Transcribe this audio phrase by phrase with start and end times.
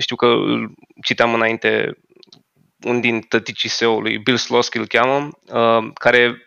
[0.00, 1.98] știu că îl citeam înainte
[2.82, 6.42] un din tăticii SEO-ului, Bill Slosky îl cheamă, uh, care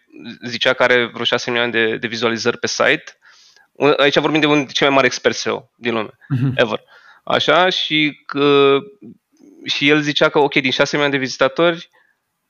[0.45, 3.03] zicea că are vreo 6 milioane de, de vizualizări pe site.
[3.97, 6.51] Aici vorbim de unul dintre cei mai mari experți SEO din lume, uh-huh.
[6.55, 6.81] ever.
[7.23, 8.77] Așa, și, că,
[9.65, 11.89] și el zicea că, ok, din 6 milioane de vizitatori,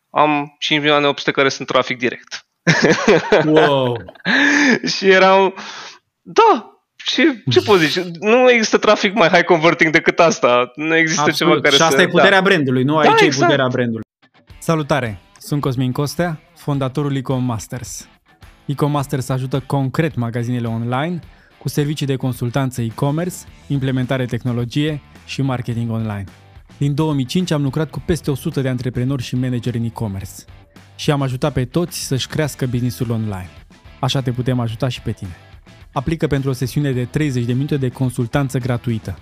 [0.09, 2.47] am 5 milioane 800 care sunt trafic direct.
[3.45, 3.97] Wow!
[4.95, 5.55] și erau,
[6.21, 6.72] da,
[7.05, 8.11] ce, ce poți zice?
[8.19, 10.71] Nu există trafic mai high converting decât asta.
[10.75, 11.53] Nu există Absolut.
[11.53, 12.01] ceva care Și asta să...
[12.01, 12.43] e puterea da.
[12.43, 13.41] brandului, nu Da, aici exact.
[13.41, 14.05] e puterea brandului.
[14.59, 15.19] Salutare!
[15.39, 18.07] Sunt Cosmin Costea, fondatorul Ecom Masters.
[18.65, 21.19] Ecom Masters ajută concret magazinele online
[21.57, 23.35] cu servicii de consultanță e-commerce,
[23.67, 26.23] implementare tehnologie și marketing online.
[26.77, 30.31] Din 2005 am lucrat cu peste 100 de antreprenori și manageri în e-commerce
[30.95, 33.49] și am ajutat pe toți să-și crească businessul online.
[33.99, 35.35] Așa te putem ajuta și pe tine.
[35.93, 39.17] Aplică pentru o sesiune de 30 de minute de consultanță gratuită.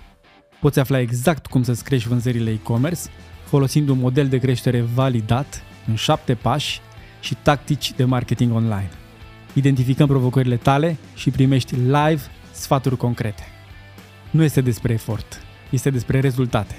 [0.60, 3.00] Poți afla exact cum să-ți crești vânzările e-commerce
[3.44, 6.80] folosind un model de creștere validat în 7 pași
[7.20, 8.90] și tactici de marketing online.
[9.52, 12.20] Identificăm provocările tale și primești live
[12.52, 13.42] sfaturi concrete.
[14.30, 16.74] Nu este despre efort, este despre rezultate.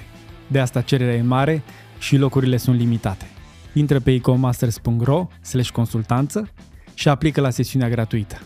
[0.46, 1.62] De asta cererea e mare
[1.98, 3.26] și locurile sunt limitate.
[3.72, 6.48] Intră pe ecomasters.ro slash consultanță
[6.94, 8.40] și aplică la sesiunea gratuită.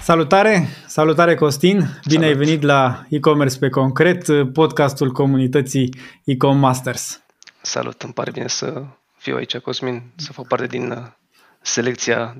[0.00, 0.68] Salutare!
[0.86, 1.76] Salutare Costin!
[1.78, 2.22] Bine Salut.
[2.22, 7.20] ai venit la e-commerce pe concret, podcastul comunității Ecom Masters.
[7.62, 8.82] Salut, îmi pare bine să
[9.16, 10.98] fiu aici, Cosmin, să fac parte din uh,
[11.60, 12.36] selecția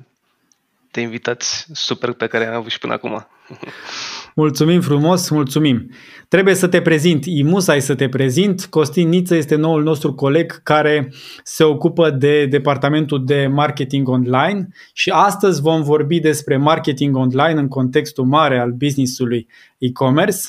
[0.91, 3.27] de invitați super pe care am avut și până acum.
[4.35, 5.91] Mulțumim frumos, mulțumim.
[6.27, 8.65] Trebuie să te prezint, imus ai să te prezint.
[8.65, 15.09] Costin Niță este noul nostru coleg care se ocupă de departamentul de marketing online și
[15.09, 20.39] astăzi vom vorbi despre marketing online în contextul mare al businessului e-commerce,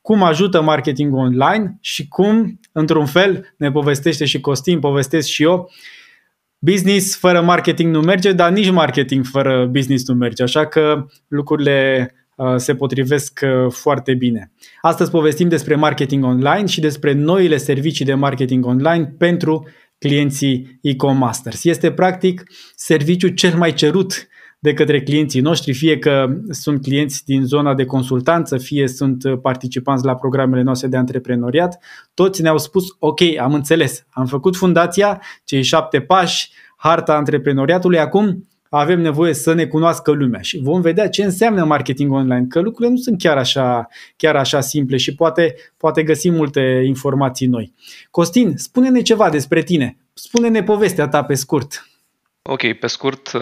[0.00, 5.70] cum ajută marketing online și cum, într-un fel, ne povestește și Costin, povestesc și eu,
[6.58, 12.10] business fără marketing nu merge, dar nici marketing fără business nu merge, așa că lucrurile
[12.14, 12.19] uh,
[12.56, 14.52] se potrivesc uh, foarte bine.
[14.80, 19.68] Astăzi povestim despre marketing online și despre noile servicii de marketing online pentru
[19.98, 21.64] clienții e-com masters.
[21.64, 22.42] Este practic
[22.74, 24.28] serviciul cel mai cerut
[24.62, 29.38] de către clienții noștri, fie că sunt clienți din zona de consultanță, fie sunt uh,
[29.42, 31.78] participanți la programele noastre de antreprenoriat,
[32.14, 38.48] toți ne-au spus, ok, am înțeles, am făcut fundația, cei șapte pași, harta antreprenoriatului, acum
[38.78, 42.94] avem nevoie să ne cunoască lumea și vom vedea ce înseamnă marketing online, că lucrurile
[42.94, 47.74] nu sunt chiar așa, chiar așa simple și poate, poate găsim multe informații noi.
[48.10, 51.84] Costin, spune-ne ceva despre tine, spune-ne povestea ta pe scurt.
[52.42, 53.40] Ok, pe scurt, uh,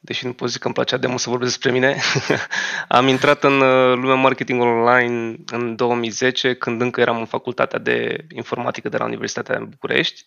[0.00, 1.96] deși nu pot zic că îmi placea de mult să vorbesc despre mine,
[2.98, 8.26] am intrat în uh, lumea marketing online în 2010, când încă eram în facultatea de
[8.34, 10.24] informatică de la Universitatea din București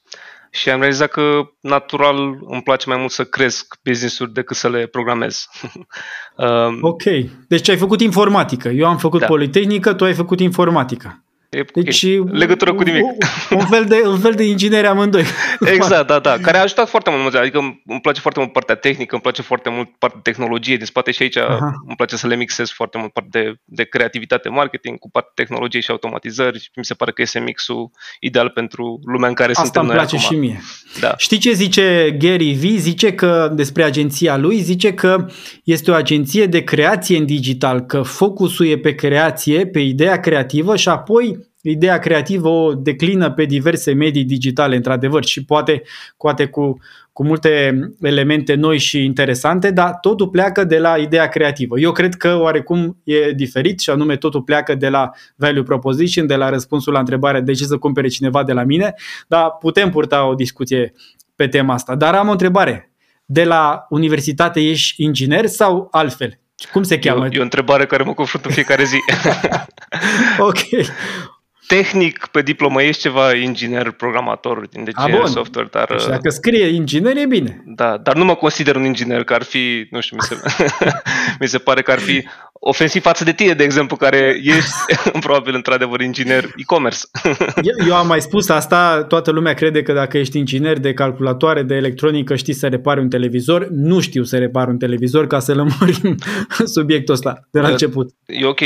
[0.53, 4.86] și am realizat că natural îmi place mai mult să cresc business-uri decât să le
[4.86, 5.47] programez.
[6.36, 7.03] Um, Ok,
[7.47, 9.25] deci ai făcut informatică, eu am făcut Da.
[9.25, 11.24] politehnică, tu ai făcut informatică.
[11.58, 13.03] E- Deci ok, legătură cu nimic.
[13.03, 15.24] Un, un, fel de, un fel de ingineri amândoi.
[15.59, 18.75] Exact, da, da, care a ajutat foarte mult, adică îmi- îmi place foarte mult partea
[18.75, 21.72] tehnică, îmi place foarte mult partea de tehnologie din spate și aici Aha.
[21.88, 25.80] îmi place să le mixez foarte mult partea de, de creativitate marketing cu partea tehnologie
[25.80, 29.64] și automatizări și mi se pare că este mixul ideal pentru lumea în care Asta
[29.64, 30.28] suntem îmi noi place acum.
[30.35, 30.62] și mie.
[31.00, 31.14] Da.
[31.18, 32.78] Știi ce zice Gary Vee?
[32.78, 35.25] Zice că despre agenția lui, zice că
[35.64, 40.75] este o agenție de creație în digital, că focusul e pe creație, pe ideea creativă
[40.75, 41.38] și apoi
[41.69, 45.81] ideea creativă o declină pe diverse medii digitale, într-adevăr, și poate,
[46.18, 46.78] poate cu,
[47.13, 51.79] cu multe elemente noi și interesante, dar totul pleacă de la ideea creativă.
[51.79, 56.35] Eu cred că oarecum e diferit și anume totul pleacă de la value proposition, de
[56.35, 58.94] la răspunsul la întrebarea de ce să cumpere cineva de la mine,
[59.28, 60.94] dar putem purta o discuție
[61.35, 61.96] pe tema asta.
[61.96, 62.91] Dar am o întrebare.
[63.25, 66.40] De la universitate ești inginer sau altfel?
[66.72, 67.23] Cum se E cheamă?
[67.23, 68.97] o, e o întrebare care mă confrunt în fiecare zi.
[70.38, 70.58] Ok.
[71.68, 74.58] Tehnic, pe diplomă ești ceva inginer, programator,
[74.94, 75.26] A, de bun.
[75.28, 77.64] software, dar, Deci dacă scrie inginer e bine.
[77.66, 80.38] da, dar nu mă consider un inginer, că ar fi, nu știu, mi se,
[81.40, 82.28] mi se pare că ar fi
[82.66, 84.72] ofensiv față de tine, de exemplu, care ești
[85.26, 87.00] probabil într-adevăr inginer e-commerce.
[87.70, 91.64] eu, eu am mai spus asta, toată lumea crede că dacă ești inginer de calculatoare,
[91.64, 93.68] de electronică, știi să repari un televizor.
[93.70, 96.16] Nu știu să repar un televizor ca să lămurim
[96.76, 98.10] subiectul ăsta de la început.
[98.26, 98.60] E ok.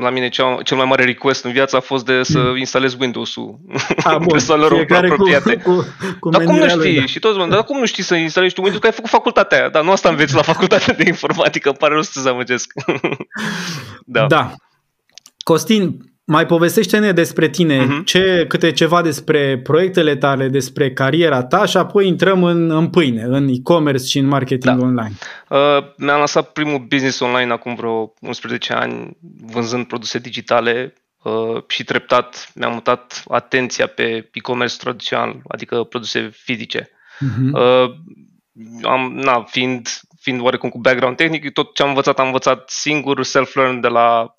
[0.00, 2.56] La mine cel, cel mai mare request în viață a fost de să mm.
[2.56, 3.58] instalez Windows-ul
[4.04, 4.38] a, bun,
[4.68, 5.24] fiecare cu,
[5.62, 5.86] cu,
[6.20, 6.98] cu Dar cum nu știi?
[6.98, 7.06] Da.
[7.06, 8.82] Și toți mă, dar cum nu știi să instalezi tu Windows?
[8.82, 9.68] Că ai făcut facultatea aia.
[9.68, 11.68] Dar nu asta înveți la facultatea de informatică.
[11.68, 12.72] Îmi pare rău să te zamăgesc.
[14.16, 14.26] da.
[14.26, 14.54] da.
[15.44, 18.04] Costin, mai povestește-ne despre tine, uh-huh.
[18.04, 23.22] ce, câte ceva despre proiectele tale, despre cariera ta și apoi intrăm în, în pâine,
[23.22, 24.84] în e-commerce și în marketing da.
[24.84, 25.12] online.
[25.48, 25.58] Uh,
[25.96, 29.16] mi-am lansat primul business online acum vreo 11 ani,
[29.52, 36.90] vânzând produse digitale uh, și treptat mi-am mutat atenția pe e-commerce tradițional, adică produse fizice.
[36.90, 37.52] Uh-huh.
[37.52, 37.94] Uh,
[38.82, 39.88] am, na, fiind,
[40.26, 44.34] fiind oarecum cu background tehnic, tot ce am învățat am învățat singur, self-learn de la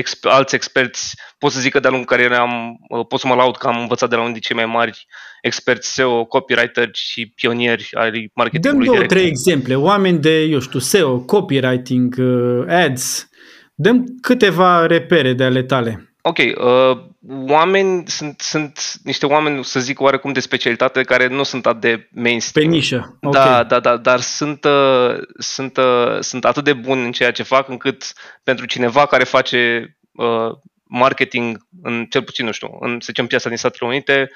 [0.00, 3.34] exp- alți experți, pot să zic că de-a lungul carierei am, uh, pot să mă
[3.34, 5.06] laud că am învățat de la unii dintre cei mai mari
[5.42, 9.08] experți SEO, copywriter și pionieri ai marketingului Dăm două, direct.
[9.08, 13.28] trei exemple, oameni de, eu știu, SEO, copywriting, uh, ads,
[13.74, 16.07] dăm câteva repere de ale tale.
[16.22, 16.98] Ok, uh,
[17.28, 22.08] oameni sunt, sunt niște oameni, să zic, oarecum de specialitate care nu sunt atât de
[22.10, 22.68] mainstream.
[22.68, 23.18] Pe nișă.
[23.20, 23.42] Okay.
[23.42, 27.42] Da, da, da, dar sunt, uh, sunt, uh, sunt atât de buni în ceea ce
[27.42, 28.12] fac încât
[28.42, 30.50] pentru cineva care face uh,
[30.84, 34.30] marketing în cel puțin, nu știu, în, să zicem, piața din Statele Unite,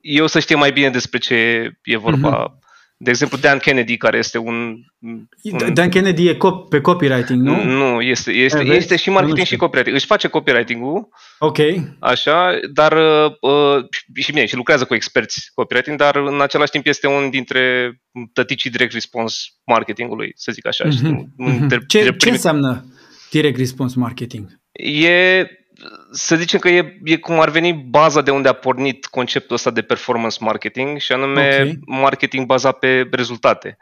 [0.00, 1.34] eu să știe mai bine despre ce
[1.82, 2.52] e vorba.
[2.52, 2.59] Uh-huh
[3.02, 4.76] de exemplu, Dan Kennedy, care este un...
[5.00, 5.74] un...
[5.74, 7.64] Dan Kennedy e cop- pe copywriting, nu?
[7.64, 9.96] Nu, este, este, e, este și marketing și copywriting.
[9.96, 11.08] Își face copywriting-ul,
[11.38, 11.58] ok.
[11.98, 12.92] așa, dar
[13.40, 17.92] uh, și bine, și lucrează cu experți copywriting, dar în același timp este un dintre
[18.32, 20.84] tăticii direct response marketingului, să zic așa.
[20.88, 21.48] Mm-hmm.
[21.48, 21.86] Mm-hmm.
[21.86, 22.84] Ce, ce înseamnă
[23.30, 24.60] direct response marketing?
[24.72, 25.46] E
[26.10, 29.70] să zicem că e, e cum ar veni baza de unde a pornit conceptul ăsta
[29.70, 31.78] de performance marketing și anume okay.
[31.86, 33.76] marketing bazat pe rezultate.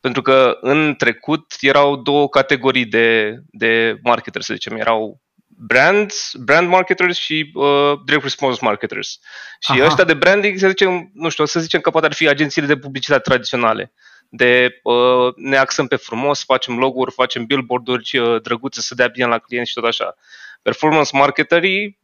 [0.00, 4.76] Pentru că în trecut erau două categorii de, de marketers, să zicem.
[4.76, 9.18] Erau brands, brand marketers și uh, direct response marketers.
[9.60, 9.84] Și Aha.
[9.84, 12.76] ăștia de branding, să zicem, nu știu, să zicem că poate ar fi agențiile de
[12.76, 13.92] publicitate tradiționale.
[14.28, 19.26] De uh, ne axăm pe frumos, facem logo-uri, facem billboard-uri uh, drăguțe să dea bine
[19.26, 20.16] la client și tot așa
[20.62, 21.98] performance marketerii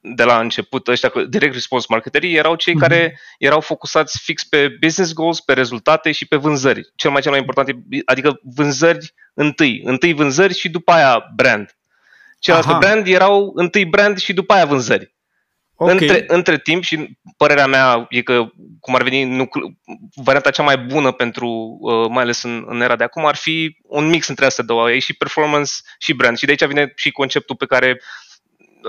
[0.00, 2.80] de la început, ăștia direct response marketerii, erau cei mm-hmm.
[2.80, 6.92] care erau focusați fix pe business goals, pe rezultate și pe vânzări.
[6.94, 9.80] Cel mai cel mai important, adică vânzări întâi.
[9.84, 11.76] Întâi vânzări și după aia brand.
[12.38, 15.14] Celălalt brand erau întâi brand și după aia vânzări.
[15.82, 15.92] Okay.
[15.92, 18.46] Între, între timp și părerea mea e că,
[18.80, 19.78] cum ar veni, nucle-
[20.14, 23.76] varianta cea mai bună pentru, uh, mai ales în, în era de acum, ar fi
[23.82, 26.36] un mix între astea două, e și performance și brand.
[26.36, 28.00] Și de aici vine și conceptul pe care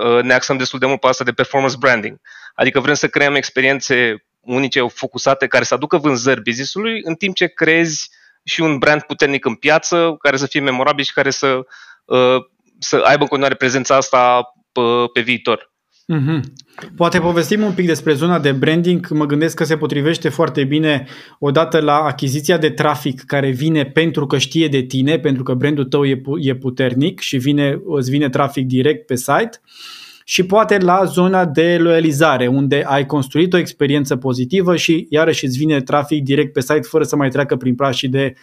[0.04, 2.20] uh, ne axăm destul de mult pe asta de performance branding.
[2.54, 7.46] Adică vrem să creăm experiențe unice, focusate, care să aducă vânzări business-ului, în timp ce
[7.46, 8.10] creezi
[8.44, 11.60] și un brand puternic în piață, care să fie memorabil și care să,
[12.04, 12.36] uh,
[12.78, 14.42] să aibă în continuare prezența asta
[14.72, 14.80] pe,
[15.12, 15.71] pe viitor.
[16.12, 16.40] Mm-hmm.
[16.96, 19.08] Poate povestim un pic despre zona de branding.
[19.08, 21.06] Mă gândesc că se potrivește foarte bine
[21.38, 25.84] odată la achiziția de trafic care vine pentru că știe de tine, pentru că brandul
[25.84, 29.60] tău e, e puternic și vine, îți vine trafic direct pe site
[30.24, 35.58] și poate la zona de loializare, unde ai construit o experiență pozitivă și iarăși îți
[35.58, 38.34] vine trafic direct pe site fără să mai treacă prin prașii de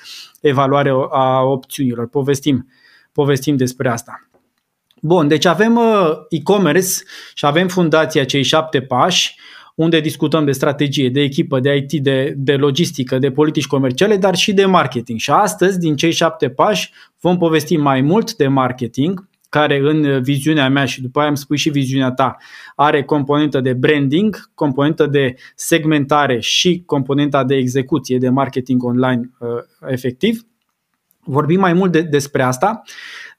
[0.42, 2.08] evaluare a opțiunilor.
[2.08, 2.68] Povestim,
[3.12, 4.29] povestim despre asta.
[5.02, 6.90] Bun, deci avem uh, e-commerce
[7.34, 9.36] și avem fundația cei șapte pași,
[9.76, 14.36] unde discutăm de strategie, de echipă, de IT, de, de logistică, de politici comerciale, dar
[14.36, 15.20] și de marketing.
[15.20, 20.70] Și astăzi, din cei șapte pași, vom povesti mai mult de marketing, care în viziunea
[20.70, 22.38] mea și după aia îmi spui și viziunea ta,
[22.76, 29.50] are componentă de branding, componentă de segmentare și componenta de execuție, de marketing online uh,
[29.88, 30.44] efectiv.
[31.20, 32.82] Vorbim mai mult de, despre asta.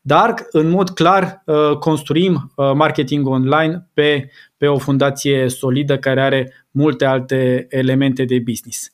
[0.01, 6.23] Dar, în mod clar, uh, construim uh, marketing online pe, pe o fundație solidă care
[6.23, 8.91] are multe alte elemente de business.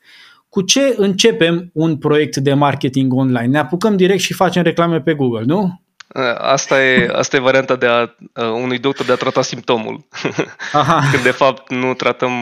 [0.49, 3.47] Cu ce începem un proiect de marketing online?
[3.47, 5.81] Ne apucăm direct și facem reclame pe Google, nu?
[6.39, 10.07] Asta e, asta e varianta de a, unui doctor de a trata simptomul.
[10.73, 11.03] Aha.
[11.11, 12.33] Când de fapt nu tratăm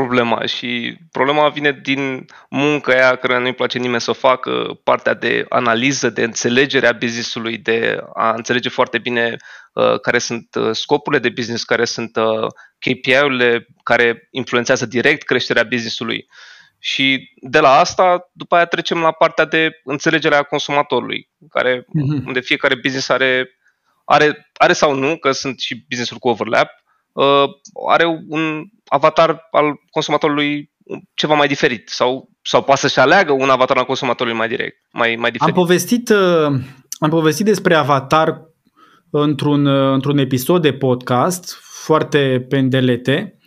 [0.00, 5.14] problema și problema vine din munca aia care nu-i place nimeni să o facă, partea
[5.14, 9.36] de analiză, de înțelegere a business-ului, de a înțelege foarte bine
[9.72, 12.46] uh, care sunt uh, scopurile de business, care sunt uh,
[12.78, 16.26] KPI-urile care influențează direct creșterea business-ului
[16.78, 22.24] Și de la asta, după aia trecem la partea de înțelegere a consumatorului, care, mm-hmm.
[22.26, 23.50] unde fiecare business are,
[24.04, 26.70] are, are sau nu, că sunt și business-uri cu overlap,
[27.12, 27.44] uh,
[27.88, 30.70] are un avatar al consumatorului
[31.14, 35.16] ceva mai diferit sau, sau poate să-și aleagă un avatar al consumatorului mai direct, mai,
[35.18, 35.56] mai diferit.
[35.56, 36.60] Am povestit, uh,
[36.98, 38.42] am povestit despre avatar
[39.10, 43.38] într-un, uh, într-un episod de podcast foarte pendelete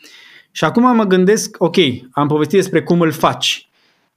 [0.52, 1.76] și acum mă gândesc, ok,
[2.12, 3.70] am povestit despre cum îl faci.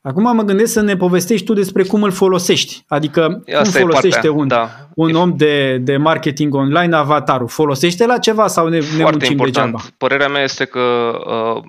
[0.07, 2.85] Acum mă gândesc să ne povestești tu despre cum îl folosești.
[2.89, 4.71] Adică Asta cum folosește partea, un, da.
[4.95, 7.49] un om de, de marketing online avatarul.
[7.49, 9.73] Folosește la ceva sau ne, Foarte ne muncim important.
[9.73, 9.95] degeaba?
[9.99, 10.81] Părerea mea este că
[11.27, 11.63] uh,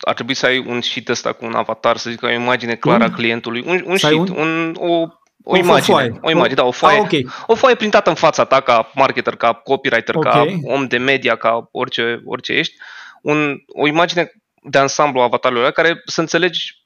[0.00, 3.04] ar trebui să ai un sheet ăsta cu un avatar, să zic o imagine clară
[3.04, 3.64] a clientului.
[3.66, 5.08] Un, un sheet, un, un, o, o,
[5.44, 5.80] o imagine.
[5.80, 6.18] Foaie.
[6.20, 7.26] O imagine, da, o foaie, ah, okay.
[7.46, 10.60] o foaie printată în fața ta ca marketer, ca copywriter, okay.
[10.62, 12.74] ca om de media, ca orice, orice ești.
[13.22, 16.83] Un, o imagine de ansamblu a avatarului care să înțelegi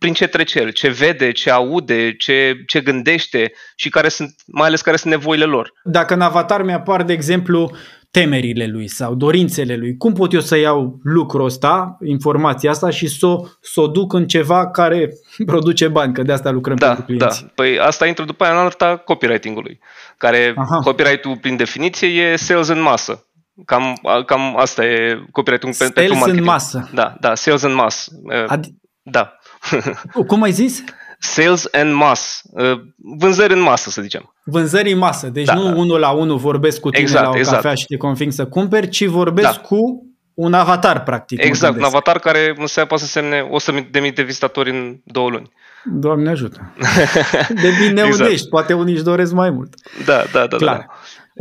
[0.00, 4.66] prin ce trece el, ce vede, ce aude, ce, ce gândește și care sunt, mai
[4.66, 5.72] ales care sunt nevoile lor.
[5.84, 7.70] Dacă în avatar mi-apar, de exemplu,
[8.10, 13.06] temerile lui sau dorințele lui, cum pot eu să iau lucrul ăsta, informația asta și
[13.06, 15.10] să o, să o duc în ceva care
[15.46, 17.42] produce bani, că de asta lucrăm da, pentru clienți.
[17.42, 19.78] Da, păi asta intră după aia în alta copywriting-ului,
[20.16, 20.78] care Aha.
[20.78, 23.24] copyright-ul prin definiție e sales în masă.
[23.64, 26.38] Cam, cam asta e copyright-ul sales pentru marketing.
[26.38, 26.90] în masă.
[26.94, 28.10] Da, da, sales în masă.
[28.48, 29.39] Ad- da.
[30.26, 30.84] Cum ai zis?
[31.18, 32.42] Sales and mass.
[32.50, 34.34] Uh, vânzări în masă, să zicem.
[34.44, 35.26] Vânzări în masă.
[35.26, 35.74] Deci da, nu da.
[35.74, 37.56] unul la unul vorbesc cu tine exact, la o exact.
[37.56, 39.60] cafea și te conving să cumperi, ci vorbesc da.
[39.60, 41.44] cu un avatar, practic.
[41.44, 45.30] Exact, un avatar care înseamnă poate să semne 100 de mii de vizitatori în două
[45.30, 45.50] luni.
[45.84, 46.72] Doamne ajută.
[47.62, 48.20] De bine exact.
[48.20, 49.74] unești, poate unii își doresc mai mult.
[50.04, 50.56] Da, da, da.
[50.56, 50.76] Clar.
[50.76, 50.86] Da.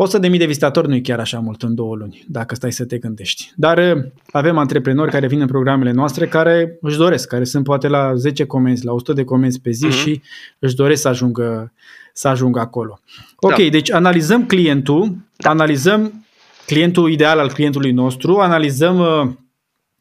[0.01, 2.71] 100 de mii de vizitatori nu e chiar așa mult în două luni, dacă stai
[2.71, 3.51] să te gândești.
[3.55, 7.87] Dar uh, avem antreprenori care vin în programele noastre care își doresc, care sunt poate
[7.87, 10.01] la 10 comenzi, la 100 de comenzi pe zi uh-huh.
[10.01, 10.21] și
[10.59, 11.73] își doresc să ajungă,
[12.13, 12.99] să ajungă acolo.
[13.35, 13.69] Ok, da.
[13.69, 15.49] deci analizăm clientul, da.
[15.49, 16.25] analizăm
[16.65, 19.29] clientul ideal al clientului nostru, analizăm uh,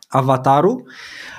[0.09, 0.85] avatarul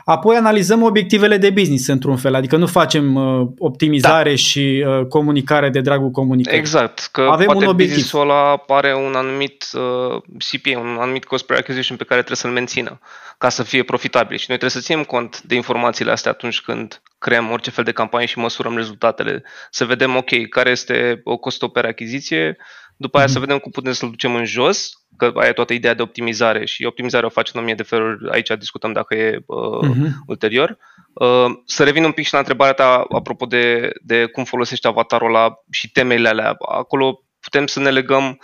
[0.10, 4.36] Apoi analizăm obiectivele de business într-un fel, adică nu facem uh, optimizare da.
[4.36, 6.60] și uh, comunicare de dragul comunicării.
[6.60, 8.14] Exact, că Avem poate un obiectiv.
[8.14, 12.52] ăla are un anumit uh, CPA, un anumit cost per acquisition pe care trebuie să-l
[12.52, 13.00] mențină
[13.38, 17.02] ca să fie profitabil și noi trebuie să ținem cont de informațiile astea atunci când
[17.18, 21.70] creăm orice fel de campanie și măsurăm rezultatele, să vedem, ok, care este o costul
[21.70, 22.58] per achiziție,
[23.02, 23.32] după aia mm-hmm.
[23.32, 26.66] să vedem cum putem să-l ducem în jos, că aia e toată ideea de optimizare
[26.66, 30.10] și optimizarea o face în o mie de feluri, aici discutăm dacă e uh, uh-huh.
[30.26, 30.78] ulterior.
[31.14, 35.36] Uh, să revin un pic și la întrebarea ta apropo de, de cum folosești avatarul
[35.36, 36.56] ăla și temele alea.
[36.60, 38.40] Acolo putem să ne legăm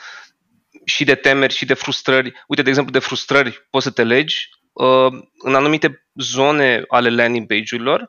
[0.85, 2.33] și de temeri și de frustrări.
[2.47, 7.47] Uite, de exemplu, de frustrări poți să te legi uh, în anumite zone ale landing
[7.47, 8.07] page-urilor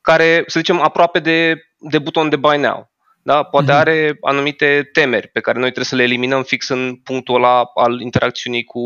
[0.00, 2.90] care, să zicem, aproape de, de buton de buy now
[3.28, 3.42] da?
[3.42, 3.80] Poate mm-hmm.
[3.80, 8.00] are anumite temeri pe care noi trebuie să le eliminăm fix în punctul ăla al
[8.00, 8.82] interacțiunii cu,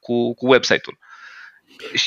[0.00, 0.98] cu, cu website-ul.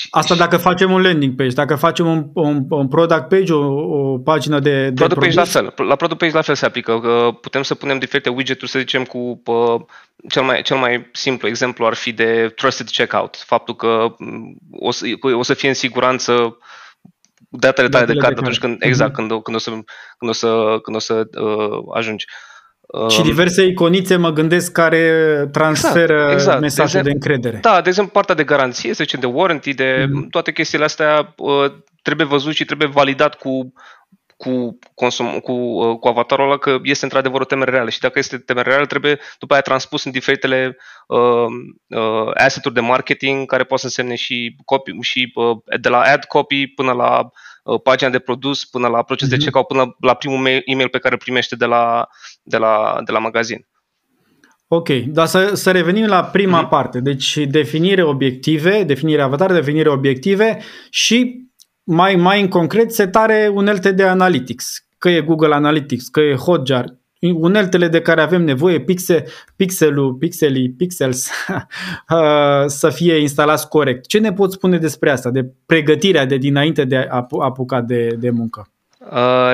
[0.10, 3.66] Asta dacă facem un landing page, dacă facem un, un, un product page, o,
[4.00, 5.74] o pagină de, de product page la fel.
[5.88, 7.00] La product page la fel se aplică.
[7.00, 9.82] Că putem să punem diferite widgeturi, să zicem, cu uh,
[10.30, 13.36] cel, mai, cel mai simplu exemplu ar fi de trusted checkout.
[13.36, 15.06] Faptul că mm, o să,
[15.38, 16.58] o să fie în siguranță
[17.52, 19.28] datele tale de card atunci când, exact, mm-hmm.
[19.28, 19.70] când, când o să,
[20.18, 22.26] când o să, când o să uh, ajungi.
[23.10, 26.62] Și um, diverse iconițe mă gândesc care transferă exact, exact.
[26.62, 27.58] mesajul de, exemplu, de încredere.
[27.62, 30.30] Da, de exemplu partea de garanție, să zicem de warranty, de mm-hmm.
[30.30, 33.74] toate chestiile astea uh, trebuie văzut și trebuie validat cu
[34.42, 38.20] cu, consum, cu, uh, cu avatarul ăla că este într-adevăr o temere reală și dacă
[38.20, 41.46] este temere reală trebuie după aia transpus în diferitele uh,
[41.88, 46.24] uh, asset-uri de marketing care pot să însemne și, copy, și uh, de la ad
[46.24, 47.30] copy până la
[47.64, 49.30] uh, pagina de produs, până la proces mm-hmm.
[49.30, 49.44] de mhm.
[49.44, 52.08] checkout, până la primul mail, email pe care îl primește de la,
[52.44, 53.68] de la, de la magazin.
[54.68, 56.70] Ok, dar să, să revenim la prima mm-hmm.
[56.70, 57.00] parte.
[57.00, 61.50] Deci definire obiective, definire avatar, definire obiective și
[61.92, 66.86] mai, mai în concret, setare unelte de analytics, că e Google Analytics, că e Hotjar,
[67.20, 71.30] uneltele de care avem nevoie, pixel, pixelul, pixelii, pixels,
[72.10, 74.06] uh, să fie instalați corect.
[74.06, 78.30] Ce ne poți spune despre asta, de pregătirea de dinainte de a apuca de, de
[78.30, 78.68] muncă?
[79.00, 79.54] Uh,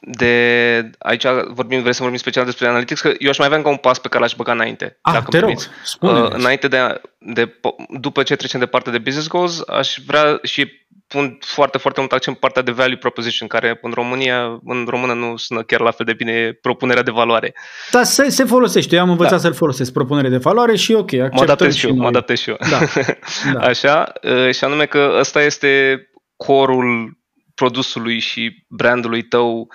[0.00, 3.70] de aici vorbim, vrei să vorbim special despre analytics, că eu aș mai avea încă
[3.70, 4.98] un pas pe care l-aș băga înainte.
[5.00, 5.52] Ah, dacă te rog,
[5.82, 7.60] spune uh, Înainte de, de,
[8.00, 12.12] după ce trecem de partea de business goals, aș vrea și pun foarte, foarte mult
[12.12, 15.90] accent pe partea de value proposition, care în România, în română nu sună chiar la
[15.90, 17.54] fel de bine propunerea de valoare.
[17.90, 18.96] Da, se, se folosește.
[18.96, 19.38] Eu am învățat da.
[19.38, 22.50] să-l folosesc, propunere de valoare și ok, acceptăm Mă adaptez și eu, mă adaptez și
[22.50, 22.56] eu.
[22.70, 22.78] Da.
[23.52, 23.60] da.
[23.60, 24.12] Așa,
[24.52, 26.02] și anume că ăsta este
[26.36, 27.18] corul
[27.54, 29.68] produsului și brandului tău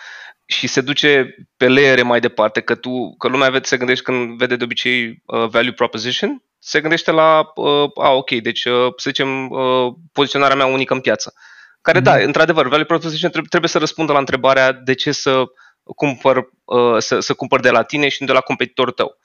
[0.46, 4.38] și se duce pe layere mai departe, că tu, că lumea vede, se gândește când
[4.38, 9.10] vede de obicei uh, value proposition, se gândește la, uh, a, ok, deci, uh, să
[9.10, 11.34] zicem, uh, poziționarea mea unică în piață.
[11.82, 12.04] Care, mm-hmm.
[12.04, 15.44] da, într-adevăr, value proposition trebuie, trebuie să răspundă la întrebarea de ce să
[15.84, 19.18] cumpăr, uh, să, să cumpăr de la tine și nu de la competitorul tău.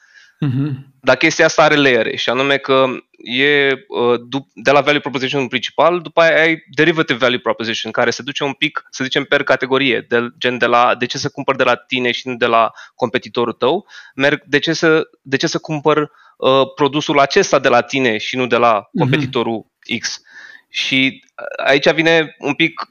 [0.46, 0.70] Uh-huh.
[1.00, 2.86] Dar chestia asta are layere și anume că
[3.24, 8.22] e uh, de la value proposition principal, după aia ai derivative value proposition care se
[8.22, 11.56] duce un pic, să zicem, per categorie, de, gen de la de ce să cumpăr
[11.56, 15.46] de la tine și nu de la competitorul tău, merg de ce să, de ce
[15.46, 18.98] să cumpăr uh, produsul acesta de la tine și nu de la mhm.
[18.98, 19.98] competitorul uh-huh.
[19.98, 20.20] X.
[20.68, 22.88] Și uh, aici vine un pic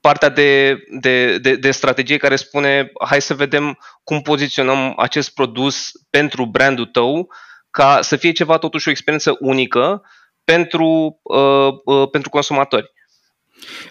[0.00, 5.90] partea de, de, de, de strategie care spune hai să vedem cum poziționăm acest produs
[6.10, 7.28] pentru brandul tău
[7.70, 10.02] ca să fie ceva totuși o experiență unică
[10.44, 12.92] pentru, uh, uh, pentru consumatori.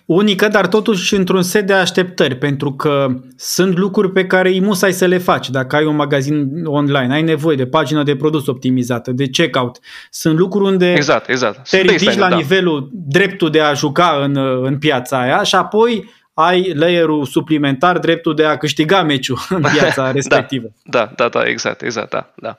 [0.05, 4.93] Unică, dar totuși într-un set de așteptări, pentru că sunt lucruri pe care îi musai
[4.93, 5.49] să le faci.
[5.49, 9.79] Dacă ai un magazin online, ai nevoie de pagină de produs optimizată, de checkout.
[10.09, 11.69] Sunt lucruri unde exact, exact.
[11.69, 12.35] te ridici la da.
[12.35, 18.35] nivelul dreptul de a juca în, în piața aia și apoi ai layerul suplimentar, dreptul
[18.35, 20.67] de a câștiga meciul în piața respectivă.
[20.83, 22.57] da, da, da, exact, exact, da, da.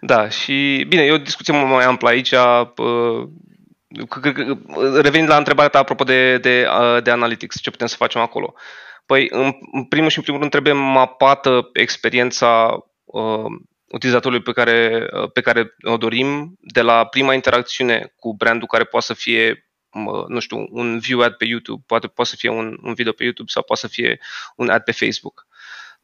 [0.00, 2.34] Da, și bine, e o discuție mult mai amplă aici.
[3.88, 6.66] Uh, revenind la întrebarea ta apropo de, de,
[7.02, 8.54] de analytics, ce putem să facem acolo.
[9.06, 9.28] Păi,
[9.72, 13.44] în primul și în primul rând trebuie mapată experiența uh,
[13.86, 19.06] utilizatorului pe care, pe care o dorim, de la prima interacțiune cu brandul care poate
[19.06, 19.68] să fie
[20.26, 23.22] nu știu, un view ad pe YouTube, poate poate să fie un, un video pe
[23.22, 24.20] YouTube sau poate să fie
[24.56, 25.46] un ad pe Facebook.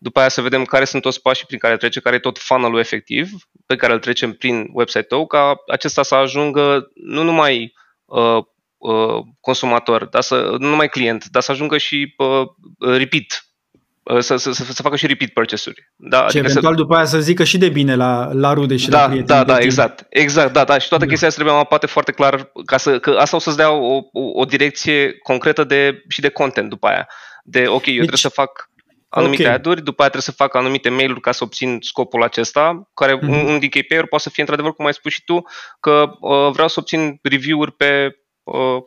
[0.07, 2.79] După aia să vedem care sunt toți pașii prin care trece, care e tot funnel-ul
[2.79, 3.31] efectiv
[3.67, 8.39] pe care îl trecem prin website-ul, ca acesta să ajungă nu numai uh,
[8.79, 12.47] uh, consumator, dar să, nu numai client, dar să ajungă și uh,
[12.79, 13.49] repeat
[14.03, 15.93] uh, să, să, să, să facă și repeat purchase-uri.
[15.97, 16.19] Da?
[16.19, 16.81] Și adică eventual să...
[16.81, 19.39] după aia să zică și de bine la, la rude și da, la prieteni.
[19.39, 20.07] Da, da, exact.
[20.09, 20.79] Exact, da, da.
[20.79, 21.11] Și toată da.
[21.11, 24.41] chestia asta trebuie mapate foarte clar, ca să, că asta o să-ți dea o, o,
[24.41, 27.09] o direcție concretă de, și de content după aia.
[27.45, 28.73] De, ok, eu deci, trebuie să fac
[29.15, 29.55] anumite okay.
[29.55, 33.29] ad-uri, după aia trebuie să fac anumite mail-uri ca să obțin scopul acesta, care mm-hmm.
[33.29, 35.43] un, un DKP-uri poate să fie într-adevăr, cum ai spus și tu,
[35.81, 38.83] că uh, vreau să obțin review-uri pe, uh,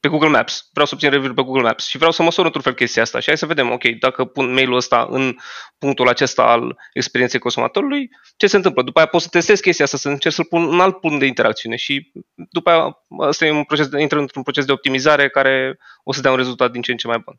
[0.00, 2.62] pe Google Maps, vreau să obțin review-uri pe Google Maps și vreau să măsor într-un
[2.62, 5.36] fel chestia asta și hai să vedem, ok, dacă pun mail-ul ăsta în
[5.78, 8.82] punctul acesta al experienței consumatorului, ce se întâmplă?
[8.82, 11.26] După aia pot să testez chestia asta, să încerc să-l pun în alt punct de
[11.26, 12.12] interacțiune și
[12.50, 16.30] după aia asta e un proces, intră într-un proces de optimizare care o să dea
[16.30, 17.36] un rezultat din ce în ce mai bun.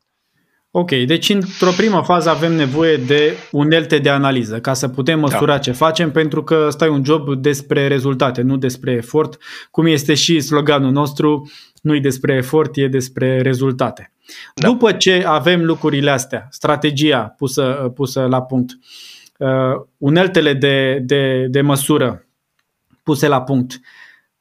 [0.76, 5.52] Ok, deci într-o primă fază avem nevoie de unelte de analiză ca să putem măsura
[5.52, 5.58] da.
[5.58, 9.38] ce facem pentru că ăsta e un job despre rezultate, nu despre efort,
[9.70, 11.50] cum este și sloganul nostru,
[11.82, 14.12] nu e despre efort, e despre rezultate.
[14.54, 14.68] Da.
[14.68, 18.78] După ce avem lucrurile astea, strategia pusă, pusă la punct,
[19.38, 19.48] uh,
[19.98, 22.26] uneltele de, de, de măsură
[23.02, 23.80] puse la punct,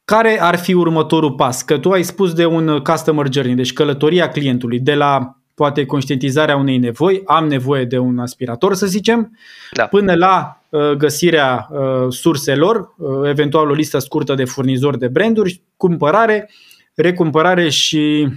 [0.06, 1.62] care ar fi următorul pas?
[1.62, 6.55] Că tu ai spus de un customer journey, deci călătoria clientului, de la poate conștientizarea
[6.55, 9.37] unei nevoi, am nevoie de un aspirator, să zicem,
[9.71, 9.85] da.
[9.85, 15.61] până la uh, găsirea uh, surselor, uh, eventual o listă scurtă de furnizori de branduri,
[15.77, 16.49] cumpărare,
[16.95, 18.27] recumpărare și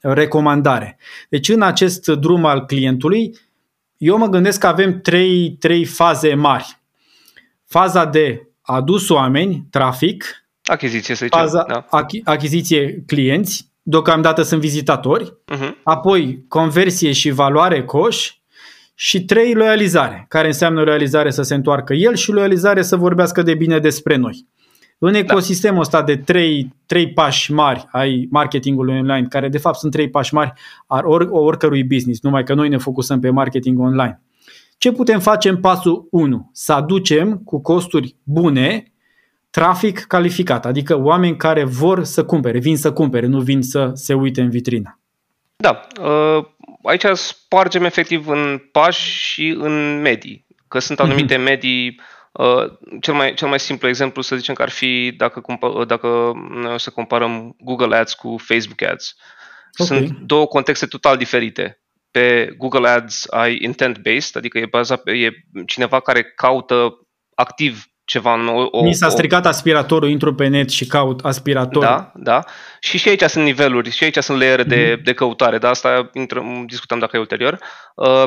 [0.00, 0.98] recomandare.
[1.28, 3.34] Deci în acest drum al clientului,
[3.96, 6.78] eu mă gândesc că avem trei, trei faze mari.
[7.66, 11.86] Faza de adus oameni, trafic, achiziție, să zicem, faza da.
[12.24, 15.70] achiziție clienți, deocamdată sunt vizitatori, uh-huh.
[15.82, 18.30] apoi conversie și valoare coș
[18.94, 23.54] și trei loializare, care înseamnă loializare să se întoarcă el și loializare să vorbească de
[23.54, 24.46] bine despre noi.
[24.98, 25.18] În da.
[25.18, 25.80] ecosistemul da.
[25.80, 30.34] ăsta de trei, trei pași mari ai marketingului online, care de fapt sunt trei pași
[30.34, 30.52] mari
[30.86, 34.22] al or, oricărui business, numai că noi ne focusăm pe marketing online.
[34.78, 36.50] Ce putem face în pasul 1?
[36.52, 38.91] Să aducem cu costuri bune
[39.52, 44.14] trafic calificat, adică oameni care vor să cumpere, vin să cumpere, nu vin să se
[44.14, 45.00] uite în vitrină.
[45.56, 46.44] Da, uh,
[46.82, 51.08] aici spargem efectiv în pași și în medii, că sunt mhm.
[51.08, 51.44] anumite mm-hmm.
[51.44, 52.00] medii
[52.32, 56.32] Uh, cel, mai, cel mai simplu exemplu să zicem că ar fi dacă, compa- dacă
[56.50, 59.16] noi o să comparăm Google Ads cu Facebook Ads.
[59.78, 59.86] Okay.
[59.86, 61.82] Sunt două contexte total diferite.
[62.10, 65.30] Pe Google Ads ai intent-based, adică e bazat pe e
[65.66, 68.50] cineva care caută activ ceva anume.
[68.50, 71.82] O, o, Mi s-a stricat aspiratorul, intru pe net și caut aspirator.
[71.84, 72.44] Da, da.
[72.80, 75.02] Și și aici sunt niveluri, și aici sunt layere de, mm-hmm.
[75.02, 77.58] de căutare, dar asta intrăm, discutăm dacă e ulterior.
[77.94, 78.24] Uh,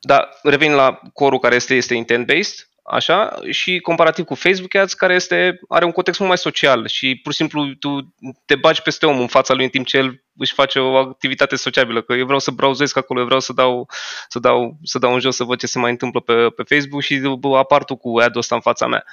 [0.00, 2.67] dar revin la corul care este, este intent-based.
[2.90, 7.20] Așa, și comparativ cu Facebook Ads, care este, are un context mult mai social și
[7.22, 10.22] pur și simplu tu te bagi peste om în fața lui în timp ce el
[10.36, 13.88] își face o activitate sociabilă, că eu vreau să browsez acolo, eu vreau să dau,
[14.28, 17.02] să dau, să dau în jos să văd ce se mai întâmplă pe, pe Facebook
[17.02, 17.20] și
[17.56, 19.04] apar tu cu ad-ul ăsta în fața mea.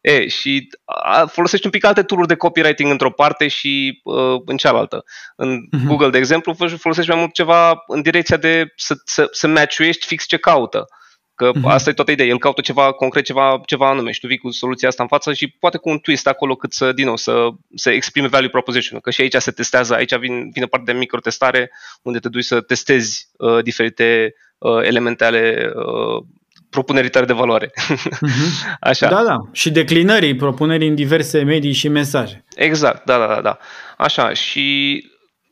[0.00, 4.56] E, și a, folosești un pic alte tooluri de copywriting într-o parte și uh, în
[4.56, 5.04] cealaltă.
[5.36, 5.86] În uh-huh.
[5.86, 10.26] Google, de exemplu, folosești mai mult ceva în direcția de să, să, să matchuiești fix
[10.26, 10.86] ce caută.
[11.34, 11.62] Că uh-huh.
[11.62, 12.28] asta e toată ideea.
[12.28, 15.32] El caută ceva concret, ceva, ceva anume și tu vii cu soluția asta în față
[15.32, 19.00] și poate cu un twist acolo cât să, din nou, să, să exprime value proposition.
[19.00, 21.70] Că și aici se testează, aici vine, vine parte de microtestare
[22.02, 26.24] unde te duci să testezi uh, diferite uh, elemente ale uh,
[26.70, 27.70] propunerii tale de valoare.
[27.70, 28.78] Uh-huh.
[28.90, 29.08] Așa.
[29.08, 29.36] Da, da.
[29.52, 32.44] Și declinării propunerii în diverse medii și mesaje.
[32.56, 33.40] Exact, da, da, da.
[33.40, 33.58] da.
[33.96, 34.98] Așa, și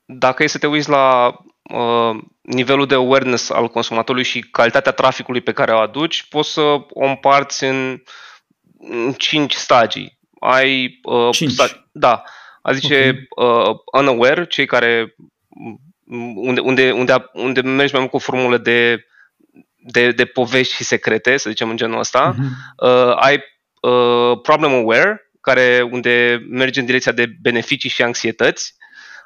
[0.06, 1.49] dacă e să te uiți la uh,
[2.40, 7.04] nivelul de awareness al consumatorului și calitatea traficului pe care o aduci, poți să o
[7.04, 8.02] împarți în,
[8.78, 10.18] în 5 stagii.
[10.40, 11.52] Ai uh, 5.
[11.52, 12.22] Sta- da,
[12.62, 13.68] a zice okay.
[13.68, 15.14] uh, unaware, cei care
[16.34, 19.04] unde, unde, unde, unde mergi mai mult cu o formulă de
[19.82, 22.34] de, de povești și secrete, să zicem în genul ăsta.
[22.34, 22.76] Uh-huh.
[22.76, 23.42] Uh, ai
[23.80, 28.74] uh, problem aware, care unde merge în direcția de beneficii și anxietăți.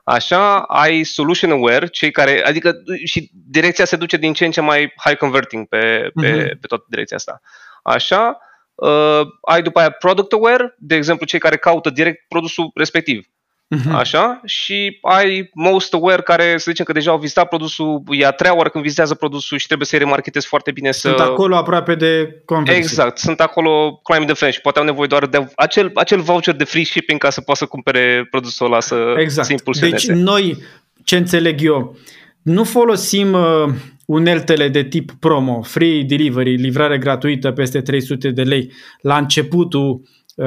[0.05, 4.61] Așa, ai solution aware, cei care, adică și direcția se duce din ce în ce
[4.61, 6.59] mai high converting pe, pe, uh-huh.
[6.61, 7.41] pe toată direcția asta.
[7.83, 8.39] Așa,
[8.75, 13.27] uh, ai după aia product aware, de exemplu cei care caută direct produsul respectiv.
[13.69, 13.93] Uh-huh.
[13.93, 14.41] Așa?
[14.45, 18.57] Și ai most aware care să zicem că deja au vizitat produsul, e a treia
[18.57, 20.91] oară când vizitează produsul și trebuie să-i remarketezi foarte bine.
[20.91, 21.23] Sunt să...
[21.23, 22.81] acolo aproape de conversie.
[22.81, 26.55] Exact, sunt acolo climbing the fence și poate au nevoie doar de acel, acel voucher
[26.55, 29.47] de free shipping ca să poată să cumpere produsul ăla să exact.
[29.47, 30.13] să impulsioneze.
[30.13, 30.57] Deci noi,
[31.05, 31.97] ce înțeleg eu,
[32.43, 33.73] nu folosim uh,
[34.07, 40.03] uneltele de tip promo, free delivery, livrare gratuită peste 300 de lei la începutul
[40.35, 40.47] uh,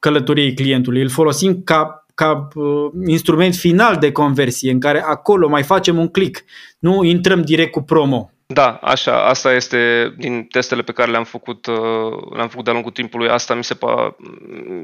[0.00, 1.02] călătoriei clientului.
[1.02, 6.08] Îl folosim ca ca uh, instrument final de conversie, în care acolo mai facem un
[6.08, 6.44] click,
[6.78, 8.30] nu intrăm direct cu promo.
[8.46, 11.76] Da, așa, asta este din testele pe care le-am făcut, uh,
[12.34, 14.16] le-am făcut de-a lungul timpului, asta mi se, pa,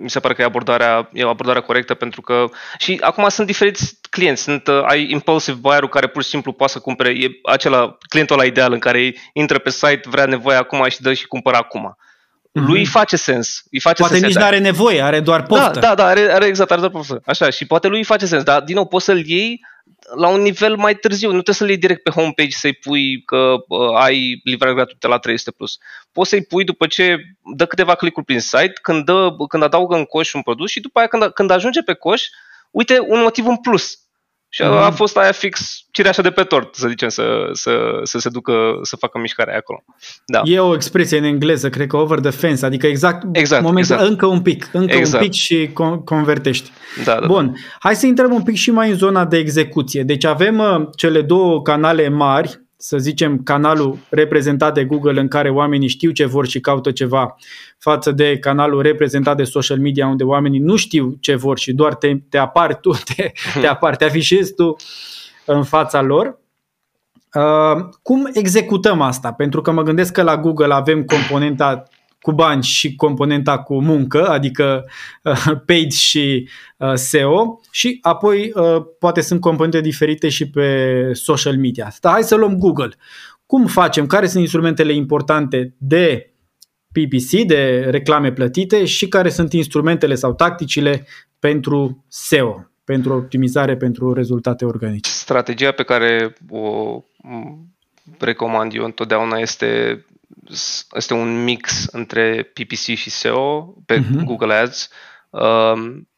[0.01, 2.45] mi se pare că e abordarea, e abordarea corectă pentru că
[2.79, 6.73] și acum sunt diferiți clienți, sunt, uh, ai impulsive buyer care pur și simplu poate
[6.73, 10.87] să cumpere, e acela, clientul ăla ideal în care intră pe site, vrea nevoie acum
[10.89, 12.04] și dă și cumpără acum mm-hmm.
[12.61, 13.63] Lui îi face sens.
[13.71, 15.81] Îi face poate sens nici nu are nevoie, are doar da, poftă.
[15.81, 17.21] Da, da, da are, are exact, are doar poftă.
[17.25, 19.61] Așa, și poate lui îi face sens, dar din nou poți să-l iei
[20.17, 21.27] la un nivel mai târziu.
[21.27, 25.19] Nu trebuie să-l iei direct pe homepage să-i pui că uh, ai livrare gratuită la
[25.19, 25.57] 300+.
[25.57, 25.79] Plus.
[26.13, 27.17] Poți să-i pui după ce
[27.57, 30.99] dă câteva click-uri prin site, când, dă, când adaugă în coș un produs și după
[30.99, 32.23] aia când, când ajunge pe coș,
[32.71, 33.99] uite un motiv în plus
[34.55, 38.19] și a, a fost aia fix cireașa de pe tort, să zicem, să, să, să
[38.19, 39.85] se ducă, să facă mișcarea acolo.
[40.27, 40.41] Da.
[40.45, 44.11] E o expresie în engleză, cred că over the fence, adică exact, exact momentul, exact.
[44.11, 45.23] încă un pic, încă exact.
[45.23, 45.71] un pic și
[46.05, 46.71] convertești.
[47.05, 50.03] Da, da, Bun, hai să intrăm un pic și mai în zona de execuție.
[50.03, 55.51] Deci avem uh, cele două canale mari, să zicem, canalul reprezentat de Google în care
[55.51, 57.37] oamenii știu ce vor și caută ceva,
[57.79, 61.95] față de canalul reprezentat de social media unde oamenii nu știu ce vor și doar
[61.95, 64.77] te, te apari tu, te, te apari, te afișezi tu
[65.45, 66.39] în fața lor.
[67.35, 69.33] Uh, cum executăm asta?
[69.33, 71.83] Pentru că mă gândesc că la Google avem componenta
[72.25, 74.85] cu bani și componenta cu muncă, adică
[75.23, 81.57] uh, paid și uh, SEO și apoi uh, poate sunt componente diferite și pe social
[81.57, 81.93] media.
[82.01, 82.95] Dar hai să luăm Google.
[83.47, 84.07] Cum facem?
[84.07, 86.33] Care sunt instrumentele importante de
[86.93, 91.07] PPC, de reclame plătite și care sunt instrumentele sau tacticile
[91.39, 95.11] pentru SEO, pentru optimizare, pentru rezultate organice?
[95.11, 97.01] Strategia pe care o
[98.19, 100.05] recomand eu întotdeauna este
[100.95, 104.25] este un mix între PPC și SEO pe uh-huh.
[104.25, 104.91] Google Ads
[105.31, 106.09] um,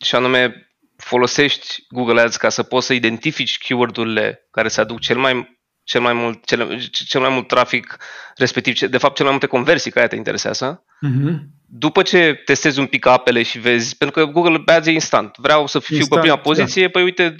[0.00, 5.18] și anume folosești Google Ads ca să poți să identifici keyword-urile care se aduc cel
[5.18, 5.54] mai
[5.86, 7.96] cel mai mult, cel, cel mai mult trafic,
[8.36, 10.84] respectiv, de fapt, cel mai multe conversii care te interesează.
[11.06, 11.34] Uh-huh.
[11.66, 15.66] După ce testezi un pic apele și vezi, pentru că Google Ads e instant, vreau
[15.66, 16.88] să fiu instant, pe prima poziție, da.
[16.88, 17.36] păi uite,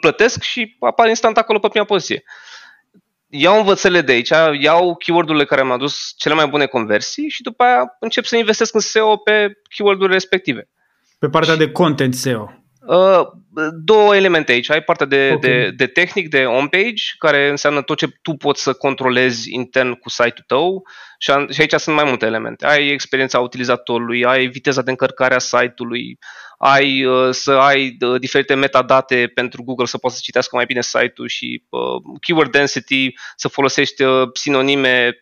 [0.00, 2.24] plătesc și apar instant acolo pe prima poziție
[3.36, 7.64] iau învățările de aici, iau keyword-urile care mi-au adus cele mai bune conversii și după
[7.64, 10.68] aia încep să investesc în SEO pe keyword-urile respective.
[11.18, 12.52] Pe partea și, de content SEO.
[12.86, 13.20] Uh,
[13.84, 14.70] două elemente aici.
[14.70, 15.50] Ai partea de, okay.
[15.50, 20.08] de, de tehnic, de homepage, care înseamnă tot ce tu poți să controlezi intern cu
[20.08, 20.82] site-ul tău
[21.18, 22.66] și, a, și aici sunt mai multe elemente.
[22.66, 26.18] Ai experiența utilizatorului, ai viteza de încărcare a site-ului,
[26.58, 30.82] ai uh, să ai uh, diferite metadate pentru Google să poată să citească mai bine
[30.82, 31.80] site-ul și uh,
[32.20, 35.12] keyword density, să folosești uh, sinonime,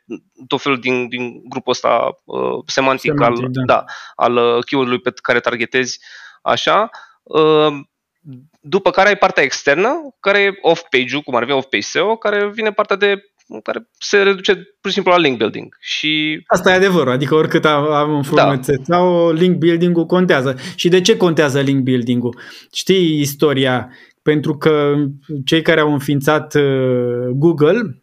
[0.47, 3.75] tot felul din, din grupul ăsta uh, semantic, semantic al, da.
[3.75, 6.01] Da, al uh, keyword-ului pe care targetezi.
[6.43, 6.91] Așa.
[7.23, 7.73] Uh,
[8.61, 12.73] după care ai partea externă, care e off-page-ul, cum ar fi off-page SEO, care vine
[12.73, 15.77] partea de care se reduce pur și simplu la link building.
[15.81, 16.43] Și...
[16.47, 18.95] Asta e adevărul, adică oricât am, am în frumusețe da.
[18.95, 20.57] sau link building-ul contează.
[20.75, 22.39] Și de ce contează link building-ul?
[22.73, 23.91] Știi istoria?
[24.23, 24.95] Pentru că
[25.45, 28.03] cei care au înființat uh, Google,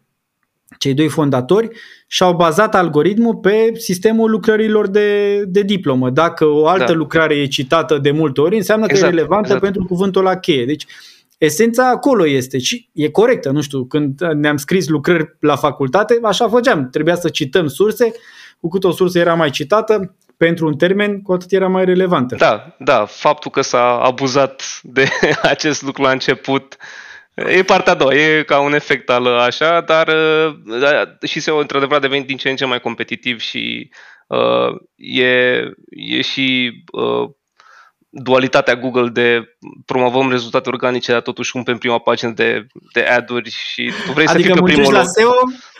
[0.78, 1.68] cei doi fondatori,
[2.08, 6.10] și-au bazat algoritmul pe sistemul lucrărilor de, de diplomă.
[6.10, 6.98] Dacă o altă da.
[6.98, 9.62] lucrare e citată de multe ori, înseamnă exact, că e exact, relevantă exact.
[9.62, 10.64] pentru cuvântul la cheie.
[10.64, 10.86] Deci,
[11.40, 13.50] esența acolo este și e corectă.
[13.50, 16.88] Nu știu, când ne-am scris lucrări la facultate, așa făceam.
[16.90, 18.12] Trebuia să cităm surse,
[18.60, 22.34] cu cât o sursă era mai citată, pentru un termen, cu atât era mai relevantă.
[22.34, 23.04] Da, da.
[23.04, 25.08] Faptul că s-a abuzat de
[25.42, 26.76] acest lucru la început
[27.34, 30.12] E partea a doua, e ca un efect al așa, dar
[30.80, 33.90] da, și se într-adevăr a devenit din ce în ce mai competitiv și
[34.26, 37.30] uh, e, e și uh,
[38.10, 43.50] dualitatea Google de promovăm rezultate organice, dar totuși un pe prima pagină de, de ad-uri
[43.50, 45.08] și tu vrei adică să fii pe primul la loc.
[45.08, 45.32] SEO,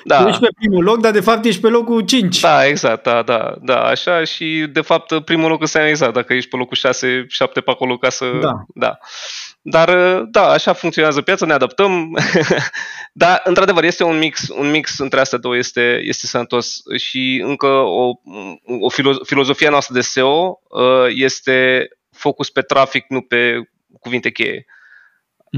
[0.04, 0.28] da.
[0.28, 2.40] ești pe primul loc, dar de fapt ești pe locul 5.
[2.40, 6.50] Da, exact, da, da, da, așa și de fapt primul loc înseamnă exact, dacă ești
[6.50, 8.24] pe locul 6, 7 pe acolo ca să...
[8.40, 8.64] Da.
[8.74, 8.98] da.
[9.62, 9.90] Dar
[10.20, 12.18] da, așa funcționează piața, ne adaptăm.
[13.12, 16.82] Dar, într-adevăr, este un mix, un mix între astea două, este, este sănătos.
[16.96, 18.10] Și încă o,
[18.80, 18.88] o
[19.24, 21.88] filozofie noastră de SEO uh, este
[22.20, 23.62] focus pe trafic, nu pe
[24.00, 24.64] cuvinte cheie.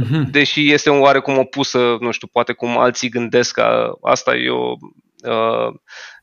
[0.01, 0.31] Uh-huh.
[0.31, 4.79] Deși este un oarecum opusă, nu știu, poate cum alții gândesc că asta eu
[5.25, 5.75] uh,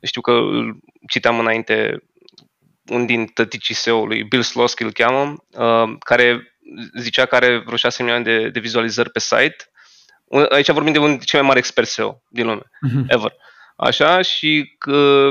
[0.02, 0.42] știu că
[1.08, 2.04] citeam înainte
[2.86, 6.58] un din tăticii SEO-ului, Bill Slosky îl cheamă, uh, care
[7.00, 9.56] zicea că are vreo 6 milioane de, de vizualizări pe site.
[10.50, 13.06] Aici vorbim de unul dintre cei mai mari experți SEO din lume, uh-huh.
[13.08, 13.34] ever.
[13.76, 15.30] Așa, și, că,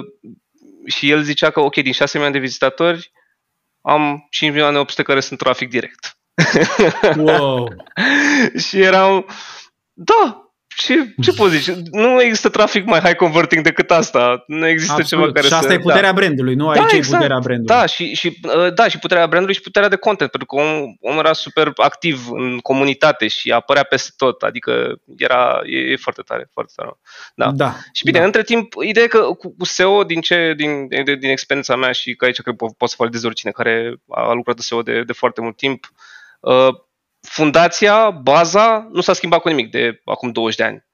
[0.87, 3.13] și el zicea că, ok, din 6 milioane de vizitatori,
[3.89, 6.19] am 5 milioane 800 care sunt trafic direct.
[7.17, 7.69] Wow!
[8.67, 9.27] și erau,
[9.93, 10.48] da,
[10.79, 11.83] ce, ce poți zice?
[11.91, 14.45] Nu există trafic mai high converting decât asta.
[14.47, 15.25] Nu există Absolut.
[15.25, 15.73] ceva care și asta să...
[15.73, 16.13] e puterea da.
[16.13, 16.69] brandului, nu?
[16.69, 17.15] Aici da, exact.
[17.15, 17.77] e puterea brandului.
[17.77, 20.97] Da și, și, uh, da, și puterea brandului și puterea de content, pentru că omul,
[21.01, 26.23] omul era super activ în comunitate și apărea peste tot, adică era, e, e foarte
[26.23, 26.91] tare, foarte tare.
[27.35, 27.51] Da.
[27.51, 28.25] da și bine, da.
[28.25, 29.19] între timp, ideea e că
[29.59, 32.89] cu SEO, din, ce, din, din, din experiența mea și că aici cred că pot
[32.89, 35.93] să validez oricine care a lucrat în SEO de, de foarte mult timp,
[36.41, 36.69] uh,
[37.29, 40.87] fundația, baza, nu s-a schimbat cu nimic de acum 20 de ani.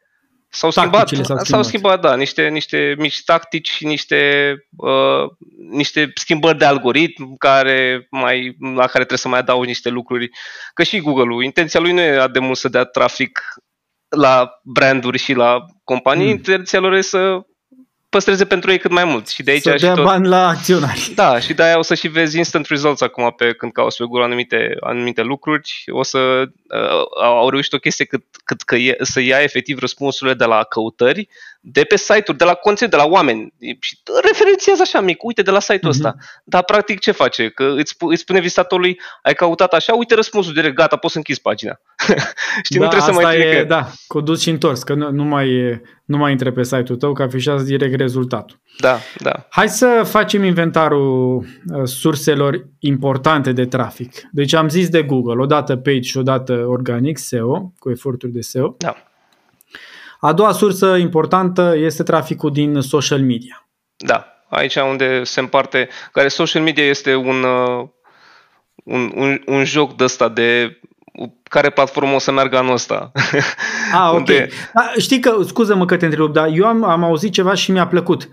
[0.48, 5.30] S-au schimbat, s-au schimbat, s-au schimbat, da, niște, niște mici tactici și niște, uh,
[5.70, 10.30] niște schimbări de algoritm care mai, la care trebuie să mai adaugi niște lucruri.
[10.74, 13.40] Că și Google-ul, intenția lui nu e de mult să dea trafic
[14.08, 16.30] la branduri și la companii, mm.
[16.30, 17.40] intenția lor e să
[18.14, 19.28] păstreze pentru ei cât mai mult.
[19.28, 20.02] Și de aici să și tot...
[20.02, 21.12] bani la acționari.
[21.14, 24.24] Da, și de-aia o să și vezi instant results acum pe când cauți pe Google
[24.24, 25.84] anumite, anumite lucruri.
[25.88, 30.36] O să uh, au reușit o chestie cât, cât că e, să ia efectiv răspunsurile
[30.36, 31.28] de la căutări
[31.66, 33.52] de pe site-uri, de la conținut, de la oameni.
[33.80, 35.88] Și referențiază așa mic, uite de la site-ul uh-huh.
[35.96, 36.14] ăsta.
[36.44, 37.48] Dar practic ce face?
[37.48, 41.40] Că îți, îți spune vizitatorului, ai căutat așa, uite răspunsul direct, gata, poți să închizi
[41.40, 41.80] pagina.
[42.62, 45.80] Știi, da, nu trebuie să mai e, Da, codus și întors, că nu, nu, mai,
[46.04, 48.60] nu mai intre pe site-ul tău, că afișează direct rezultatul.
[48.78, 49.46] Da, da.
[49.50, 54.12] Hai să facem inventarul uh, surselor importante de trafic.
[54.32, 58.74] Deci am zis de Google, odată page și odată organic, SEO, cu eforturi de SEO.
[58.78, 58.96] Da.
[60.24, 63.68] A doua sursă importantă este traficul din social media.
[63.96, 67.88] Da, aici unde se împarte, care social media este un, uh,
[68.84, 70.80] un, un, un joc de ăsta de
[71.42, 73.12] care platformă o să meargă anul ăsta.
[73.92, 74.16] Ah, ok.
[74.16, 74.48] Unde...
[74.74, 77.86] Da, știi că, scuză-mă că te întrerup, dar eu am, am auzit ceva și mi-a
[77.86, 78.28] plăcut.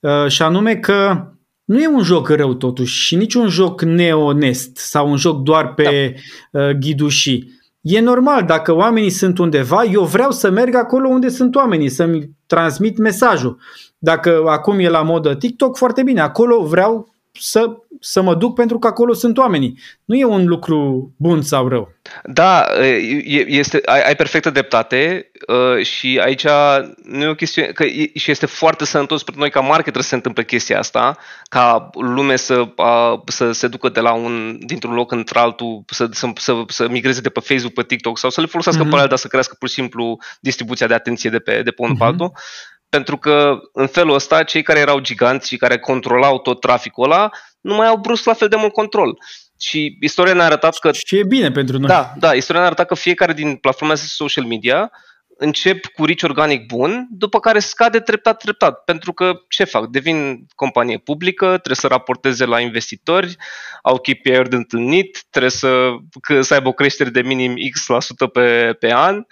[0.00, 1.26] Uh, și anume că
[1.64, 5.74] nu e un joc rău totuși și nici un joc neonest sau un joc doar
[5.74, 6.14] pe
[6.50, 6.66] da.
[6.66, 7.59] uh, ghidușii.
[7.80, 12.30] E normal, dacă oamenii sunt undeva, eu vreau să merg acolo unde sunt oamenii, să-mi
[12.46, 13.58] transmit mesajul.
[13.98, 18.78] Dacă acum e la modă TikTok, foarte bine, acolo vreau să, să mă duc pentru
[18.78, 19.78] că acolo sunt oamenii.
[20.04, 21.92] Nu e un lucru bun sau rău.
[22.24, 22.66] Da,
[23.46, 25.30] este, ai, ai perfectă dreptate
[25.82, 26.46] și aici
[27.02, 30.08] nu e o chestiune, că e, și este foarte sănătos pentru noi ca marketer să
[30.08, 31.16] se întâmple chestia asta,
[31.48, 32.68] ca lume să,
[33.24, 37.28] să se ducă de la un, dintr-un loc într-altul, să, să, să, să migreze de
[37.28, 38.90] pe Facebook pe TikTok sau să le folosească mm-hmm.
[38.90, 41.94] pe alea, să crească pur și simplu distribuția de atenție de pe, de pe unul
[41.94, 41.98] mm-hmm.
[41.98, 42.12] pe mhm.
[42.12, 42.32] altul
[42.90, 47.30] pentru că în felul ăsta cei care erau giganți și care controlau tot traficul ăla
[47.60, 49.18] nu mai au brusc la fel de mult control.
[49.60, 50.92] Și istoria ne-a arătat că...
[50.92, 51.88] Și e bine pentru noi.
[51.88, 54.90] Da, da, istoria ne-a arătat că fiecare din platformele de social media
[55.36, 58.84] încep cu rici organic bun, după care scade treptat, treptat.
[58.84, 59.86] Pentru că ce fac?
[59.86, 63.36] Devin companie publică, trebuie să raporteze la investitori,
[63.82, 65.88] au KPI-uri de întâlnit, trebuie să,
[66.20, 69.16] că, să aibă o creștere de minim X% pe, pe an.
[69.16, 69.24] Uh,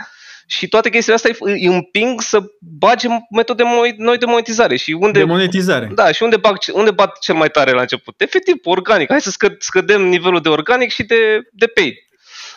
[0.50, 3.62] și toate chestiile astea îi împing să bage metode
[3.96, 4.76] noi de monetizare.
[4.76, 5.90] Și unde, de monetizare.
[5.94, 8.20] Da, și unde, bag, unde bat cel mai tare la început?
[8.20, 9.08] Efectiv, organic.
[9.10, 11.16] Hai să scăd, scădem nivelul de organic și de,
[11.52, 11.94] de paid.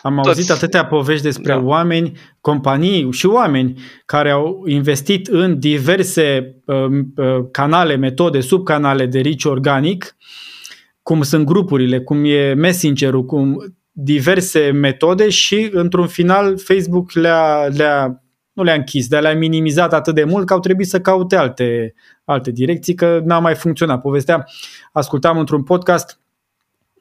[0.02, 0.28] Am Toți.
[0.28, 1.60] auzit atâtea povești despre da.
[1.60, 6.76] oameni, companii și oameni care au investit în diverse uh,
[7.16, 10.16] uh, canale, metode, subcanale de rici organic,
[11.02, 18.22] cum sunt grupurile, cum e Messenger-ul, cum diverse metode și într-un final Facebook le-a, le-a
[18.52, 21.94] nu le-a închis, dar le-a minimizat atât de mult că au trebuit să caute alte,
[22.24, 24.00] alte direcții, că n-a mai funcționat.
[24.00, 24.44] Povestea,
[24.92, 26.20] ascultam într-un podcast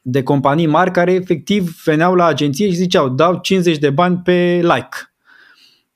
[0.01, 4.59] de companii mari care efectiv veneau la agenție și ziceau dau 50 de bani pe
[4.61, 5.10] like.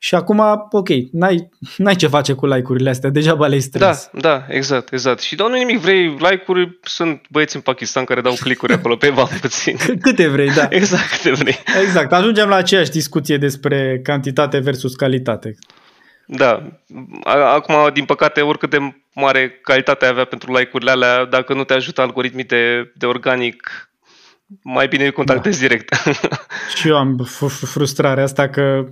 [0.05, 4.09] Și acum, ok, n-ai, n-ai ce face cu like-urile astea, degeaba le-ai strâns.
[4.11, 5.21] Da, da, exact, exact.
[5.21, 9.09] Și dau nu nimic, vrei like-uri, sunt băieți în Pakistan care dau click-uri acolo pe
[9.09, 9.77] bani puțin.
[10.01, 10.67] Câte vrei, da.
[10.79, 11.57] Exact, câte vrei.
[11.81, 15.55] Exact, ajungem la aceeași discuție despre cantitate versus calitate.
[16.25, 16.63] Da,
[17.55, 18.77] acum, din păcate, oricât de
[19.13, 23.89] mare calitate avea pentru like-urile alea, dacă nu te ajută algoritmii de, de organic,
[24.63, 25.67] mai bine îi contactezi da.
[25.67, 25.95] direct.
[26.75, 27.27] Și eu am
[27.65, 28.87] frustrarea asta că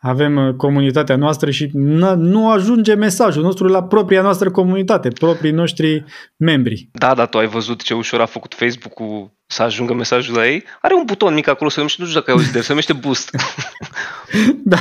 [0.00, 6.04] avem uh, comunitatea noastră și nu ajunge mesajul nostru la propria noastră comunitate, proprii noștri
[6.36, 6.88] membri.
[6.92, 10.64] Da, dar tu ai văzut ce ușor a făcut Facebook-ul să ajungă mesajul la ei?
[10.80, 12.92] Are un buton mic acolo, să nu știu dacă ai auzit de el, se numește
[12.92, 13.30] Boost.
[14.64, 14.78] da.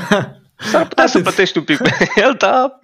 [0.55, 1.10] S-ar putea Atât.
[1.10, 2.79] să plătești un pic pe el, dar...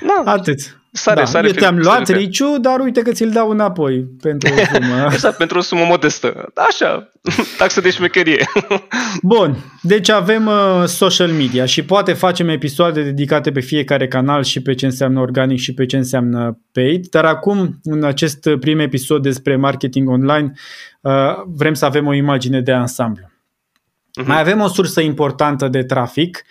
[0.00, 0.32] Na.
[0.32, 0.77] Atât.
[0.92, 4.54] Sare, da, sare eu te-am luat sare riciu, dar uite că ți-l dau înapoi pentru
[4.54, 5.08] o sumă.
[5.12, 6.52] exact, pentru o sumă modestă.
[6.54, 7.10] Așa,
[7.58, 8.46] taxă de șmecherie.
[9.22, 14.62] Bun, deci avem uh, social media și poate facem episoade dedicate pe fiecare canal și
[14.62, 19.22] pe ce înseamnă organic și pe ce înseamnă paid, dar acum, în acest prim episod
[19.22, 20.52] despre marketing online,
[21.00, 21.12] uh,
[21.46, 23.30] vrem să avem o imagine de ansamblu.
[24.22, 24.26] Uh-huh.
[24.26, 26.44] Mai avem o sursă importantă de trafic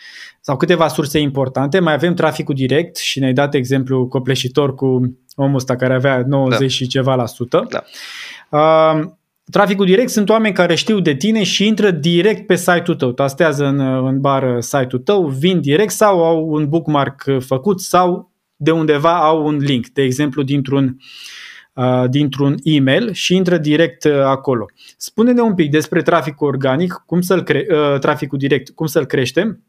[0.48, 1.80] sau câteva surse importante.
[1.80, 6.60] Mai avem traficul direct și ne-ai dat exemplu copleșitor cu omul ăsta care avea 90
[6.60, 6.68] da.
[6.68, 7.68] și ceva la sută.
[7.70, 7.84] Da.
[8.50, 9.08] Uh,
[9.52, 13.12] traficul direct sunt oameni care știu de tine și intră direct pe site-ul tău.
[13.12, 18.72] Tastează în, în bară site-ul tău, vin direct sau au un bookmark făcut sau de
[18.72, 20.98] undeva au un link, de exemplu dintr-un
[21.74, 24.66] uh, dintr-un e-mail și intră direct uh, acolo.
[24.98, 29.62] Spune-ne un pic despre traficul organic, cum să-l cre- uh, traficul direct, cum să-l creștem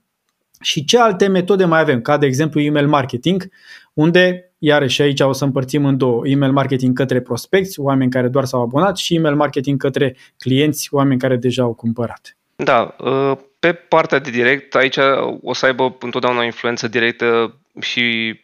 [0.61, 3.49] și ce alte metode mai avem, ca de exemplu email marketing,
[3.92, 8.44] unde, iarăși aici o să împărțim în două, email marketing către prospecți, oameni care doar
[8.44, 12.37] s-au abonat și email marketing către clienți, oameni care deja au cumpărat.
[12.57, 14.97] Da, ă, pe partea de direct, aici
[15.42, 18.35] o să aibă întotdeauna o influență directă și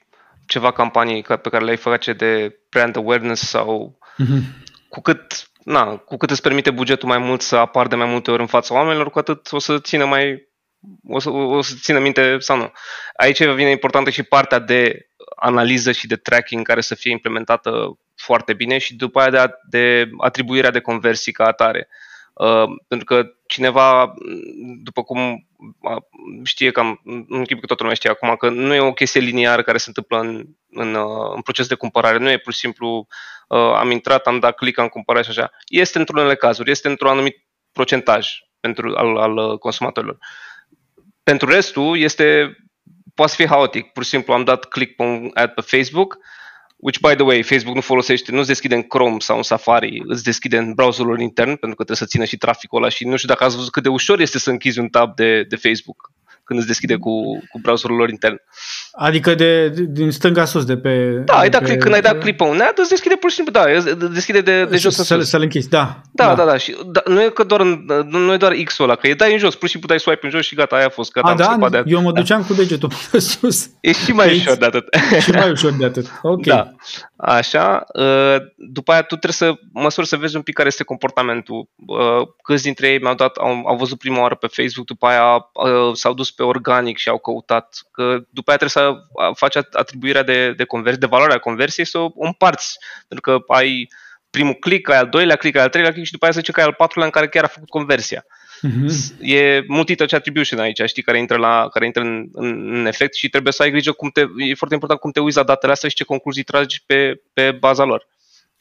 [0.47, 4.63] ceva campanii pe care le-ai face de brand awareness sau mm-hmm.
[4.89, 8.31] cu cât na, cu cât îți permite bugetul mai mult să apar de mai multe
[8.31, 10.49] ori în fața oamenilor, cu atât o să țină mai
[11.09, 12.73] o să, o să țină minte sau nu.
[13.17, 18.55] Aici vine importantă și partea de analiză și de tracking care să fie implementată foarte
[18.55, 21.89] bine și după aia de, de atribuirea de conversii ca atare.
[22.35, 24.15] Uh, pentru că cineva,
[24.83, 25.49] după cum
[26.45, 29.63] știe cam, nu chip că toată lumea știe acum, că nu e o chestie liniară
[29.63, 33.07] care se întâmplă în, în, uh, în proces de cumpărare, nu e pur și simplu
[33.49, 35.51] uh, am intrat, am dat click, am cumpărat și așa.
[35.67, 38.29] Este într-unele cazuri, este într-un anumit procentaj
[38.61, 40.19] pentru, al, al consumatorilor.
[41.25, 42.57] Pentru restul este,
[43.15, 43.93] poate să fie haotic.
[43.93, 46.19] Pur și simplu am dat click pe un ad pe Facebook,
[46.77, 50.03] which by the way, Facebook nu folosește, nu se deschide în Chrome sau în Safari,
[50.07, 53.17] îți deschide în browserul intern, pentru că trebuie să țină și traficul ăla și nu
[53.17, 56.13] știu dacă ați văzut cât de ușor este să închizi un tab de, de Facebook
[56.45, 58.37] când îți deschide cu, cu browserul lor intern.
[58.93, 61.23] Adică de, de din stânga sus, de pe...
[61.25, 63.31] Da, ai dat pe, click, când ai dat click pe un ad, îți deschide pur
[63.31, 65.29] și simplu, da, îți deschide de, de jos în să, sus.
[65.29, 66.01] Să-l închizi, da.
[66.13, 66.57] Da, da, da, da.
[66.57, 69.33] Și, da nu e că doar, în, nu e doar X-ul ăla, că e dai
[69.33, 71.27] în jos, pur și simplu dai swipe în jos și gata, aia a fost, gata,
[71.27, 71.45] A, am da?
[71.45, 72.21] scăpat de Eu mă da.
[72.21, 73.71] duceam cu degetul până sus.
[73.81, 74.41] E și mai Aici.
[74.41, 74.95] ușor de atât.
[75.21, 76.07] și mai ușor de atât.
[76.23, 76.47] Ok.
[76.47, 76.71] Da.
[77.17, 81.69] Așa, uh, după aia tu trebuie să măsori să vezi un pic care este comportamentul.
[81.87, 85.51] Uh, Câți dintre ei mi-au dat, au, au văzut prima oară pe Facebook, după aia
[85.53, 87.79] uh, s-au dus pe organic și au căutat.
[87.91, 88.93] Că după aia trebuie să
[89.35, 92.79] faci atribuirea de, de conversie, de valoarea conversiei, să o împarți.
[93.09, 93.89] Pentru că ai
[94.31, 96.53] primul click, ai al doilea click, ai al treilea click și după aia se zice
[96.53, 98.25] că ai al patrulea în care chiar a făcut conversia.
[98.61, 98.89] Mhm.
[99.21, 103.29] E multi-touch attribution aici, știi, care intră, la, care intră în, în, în efect și
[103.29, 105.89] trebuie să ai grijă cum te, e foarte important cum te uiți la datele astea
[105.89, 108.07] și ce concluzii tragi pe, pe baza lor.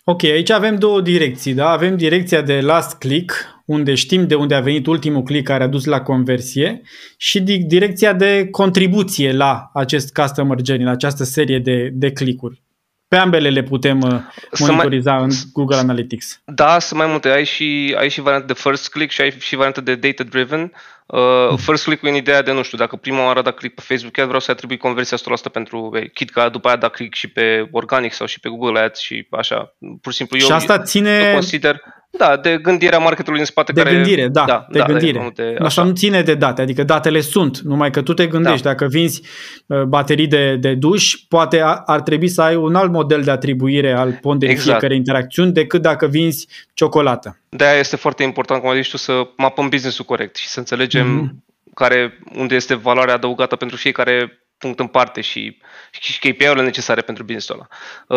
[0.05, 1.69] Ok, aici avem două direcții, da?
[1.69, 3.33] Avem direcția de last click,
[3.65, 6.81] unde știm de unde a venit ultimul click care a dus la conversie
[7.17, 12.61] și di- direcția de contribuție la acest customer journey, la această serie de, de click-uri.
[13.07, 14.11] Pe ambele le putem uh,
[14.51, 16.41] Să monitoriza mai- în Google Analytics.
[16.45, 17.29] Da, sunt mai multe.
[17.29, 20.71] Ai și, ai și variante de first click și ai și variante de data driven.
[21.05, 23.81] Uh, first click în ideea de, nu știu, dacă prima oară a dat click pe
[23.85, 26.91] Facebook, chiar vreau să atribui conversia 100% pentru ei, chit că după aia a dat
[26.91, 29.75] click și pe organic sau și pe Google Ads și așa.
[30.01, 31.81] Pur și simplu eu și asta eu ține consider,
[32.17, 33.95] da, de gândirea marketului în spate de care...
[33.95, 35.11] gândire, da, da de da, gândire.
[35.17, 35.83] mai multe, Asta așa.
[35.83, 38.69] nu ține de date, adică datele sunt, numai că tu te gândești, Da.
[38.69, 39.21] dacă vinzi
[39.65, 43.31] uh, baterii de, de duș, poate a- ar trebui să ai un alt model de
[43.31, 44.69] atribuire al ponderii Exact.
[44.69, 47.37] fiecare interacțiuni decât dacă vinzi ciocolată.
[47.49, 51.07] De-aia este foarte important, cum ai zis tu, să mapăm business-ul corect și să înțelegem
[51.07, 51.43] Mhm.
[51.73, 55.57] care, unde este valoarea adăugată pentru fiecare punct în parte și,
[55.91, 57.67] și KPI-urile necesare pentru business-ul ăla.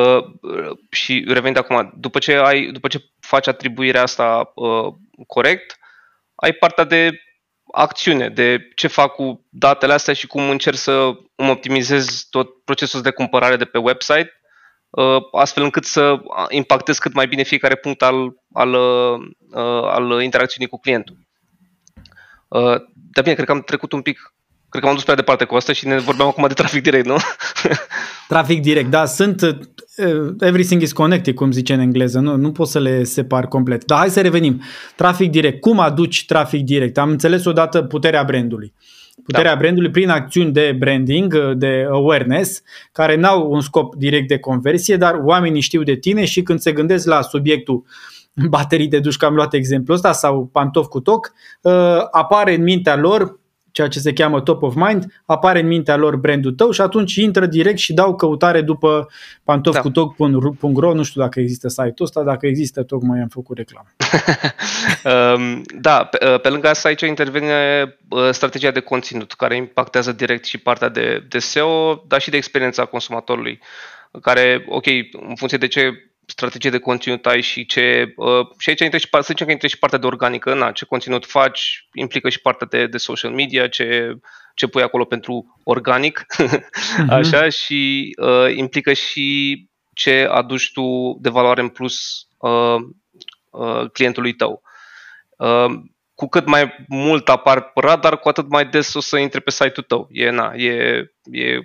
[0.05, 4.94] Uh, uh, și revenind acum, după ce, ai, după ce faci atribuirea asta uh,
[5.26, 5.78] corect,
[6.34, 7.20] ai partea de
[7.72, 13.03] acțiune, de ce fac cu datele astea și cum încerc să îmi optimizez tot procesul
[13.03, 14.40] de cumpărare de pe website,
[14.90, 20.70] uh, astfel încât să impactez cât mai bine fiecare punct al, al, uh, al interacțiunii
[20.70, 21.16] cu clientul.
[22.49, 22.80] Uh,
[23.16, 24.34] Dar bine, cred că am trecut un pic,
[24.77, 27.07] cred că am dus prea departe cu asta și ne vorbeam acum de trafic direct,
[27.07, 27.16] nu?
[28.29, 32.68] Trafic direct, da, sunt uh, everything is connected, cum zice în engleză, nu, nu pot
[32.68, 33.85] să le separ complet.
[33.85, 34.62] Dar hai să revenim.
[34.97, 36.99] Trafic direct, cum aduci trafic direct?
[36.99, 38.72] Am înțeles odată puterea brandului.
[39.24, 39.59] Puterea da.
[39.59, 42.62] brandului prin acțiuni de branding, uh, de awareness,
[42.93, 46.72] care n-au un scop direct de conversie, dar oamenii știu de tine și când se
[46.72, 47.85] gândesc la subiectul
[48.49, 51.72] baterii de duș, că am luat exemplul ăsta, sau pantof cu toc, uh,
[52.11, 53.39] apare în mintea lor
[53.77, 57.14] ceea ce se cheamă top of mind, apare în mintea lor brandul tău și atunci
[57.14, 59.09] intră direct și dau căutare după
[59.45, 63.89] pantofcutoc.ro, nu știu dacă există site-ul ăsta, dacă există, tocmai am făcut reclamă.
[65.05, 70.12] Um, da, pe, uh, pe lângă asta aici intervine uh, strategia de conținut, care impactează
[70.12, 73.61] direct și partea de, de SEO, dar și de experiența consumatorului,
[74.22, 78.12] care, ok, în funcție de ce strategie de conținut ai și ce...
[78.16, 80.85] Uh, și aici intră și, să zicem că intră și partea de organică, na, ce
[80.85, 84.18] conținut faci, implică și partea de, de social media, ce,
[84.55, 87.09] ce pui acolo pentru organic, uh-huh.
[87.18, 92.77] așa, și uh, implică și ce aduci tu de valoare în plus uh,
[93.51, 94.62] uh, clientului tău.
[95.37, 95.74] Uh,
[96.14, 99.51] cu cât mai mult apar pe radar, cu atât mai des o să intre pe
[99.51, 100.09] site-ul tău.
[100.11, 100.70] E, na, e,
[101.31, 101.61] e,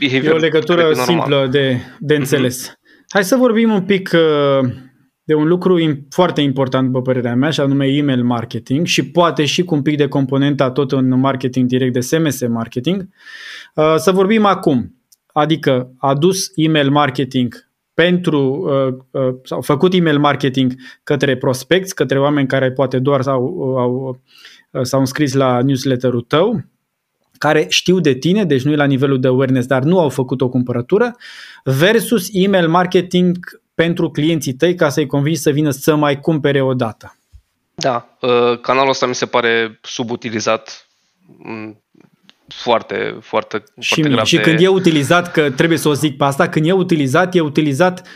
[0.00, 2.70] e o legătură simplă de, de înțeles.
[2.70, 2.79] Uh-huh.
[3.12, 4.70] Hai să vorbim un pic uh,
[5.22, 9.64] de un lucru foarte important, după părerea mea, și anume email marketing și poate și
[9.64, 13.08] cu un pic de componenta tot în marketing direct de SMS marketing.
[13.74, 14.94] Uh, să vorbim acum,
[15.26, 18.68] adică adus email marketing pentru,
[19.10, 23.44] uh, uh, sau făcut email marketing către prospecți, către oameni care poate doar s-au,
[23.78, 24.20] au,
[24.82, 26.64] s-au înscris la newsletterul tău,
[27.40, 30.40] care știu de tine, deci nu e la nivelul de awareness, dar nu au făcut
[30.40, 31.16] o cumpărătură,
[31.64, 36.74] versus email marketing pentru clienții tăi ca să-i convingi să vină să mai cumpere o
[36.74, 37.16] dată.
[37.74, 38.16] Da,
[38.62, 40.88] canalul ăsta mi se pare subutilizat
[42.48, 44.14] foarte, foarte, și foarte mie.
[44.14, 44.42] grav Și de...
[44.42, 48.06] când e utilizat, că trebuie să o zic pe asta, când e utilizat, e utilizat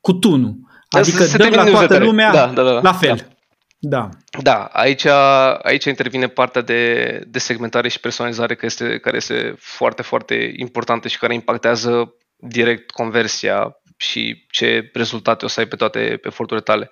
[0.00, 0.54] cu tunul.
[0.88, 3.16] Adică se dăm la toată lumea da, da, da, la fel.
[3.16, 3.22] Da.
[3.82, 4.08] Da.
[4.42, 5.04] Da, aici,
[5.62, 11.08] aici intervine partea de, de segmentare și personalizare care este, care este foarte, foarte importantă
[11.08, 16.90] și care impactează direct conversia și ce rezultate o să ai pe toate eforturile tale.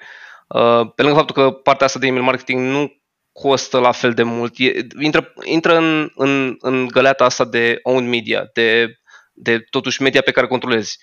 [0.48, 2.92] Uh, pe lângă faptul că partea asta de email marketing nu
[3.32, 8.08] costă la fel de mult, e, intră, intră în, în, în găleata asta de own
[8.08, 8.98] media, de,
[9.32, 10.98] de totuși media pe care o controlezi,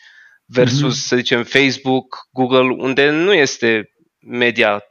[0.46, 1.08] versus, mm-hmm.
[1.08, 4.84] să zicem, Facebook, Google, unde nu este media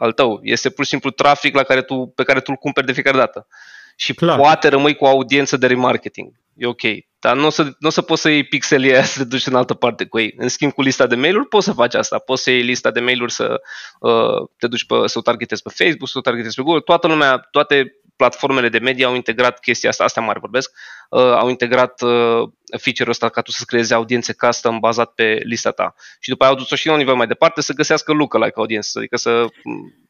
[0.00, 0.40] al tău.
[0.42, 3.16] Este pur și simplu trafic la care tu, pe care tu îl cumperi de fiecare
[3.16, 3.46] dată.
[3.96, 4.38] și Clar.
[4.38, 6.32] poate rămâi cu o audiență de remarketing.
[6.56, 6.82] E ok.
[7.18, 9.54] Dar nu o să, n-o să poți să iei pixelii aia să te duci în
[9.54, 10.34] altă parte cu ei.
[10.36, 12.18] În schimb, cu lista de mail-uri poți să faci asta.
[12.18, 13.60] Poți să iei lista de mail-uri să
[14.00, 16.80] uh, te duci pe, să o targetezi pe Facebook, să o targetezi pe Google.
[16.80, 20.70] Toată lumea, toate platformele de media au integrat chestia asta, astea mari vorbesc,
[21.10, 22.48] uh, au integrat uh,
[22.78, 25.94] feature-ul ăsta ca tu să creezi audiențe custom bazat pe lista ta.
[26.20, 28.88] Și după aia au dus-o și la un nivel mai departe să găsească lookalike audience,
[28.94, 29.44] adică să,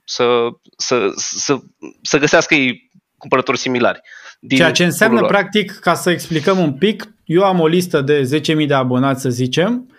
[0.04, 1.58] să, să, să,
[2.02, 4.00] să găsească ei cumpărători similari.
[4.40, 8.40] Din Ceea ce înseamnă, practic, ca să explicăm un pic, eu am o listă de
[8.60, 9.94] 10.000 de abonați, să zicem,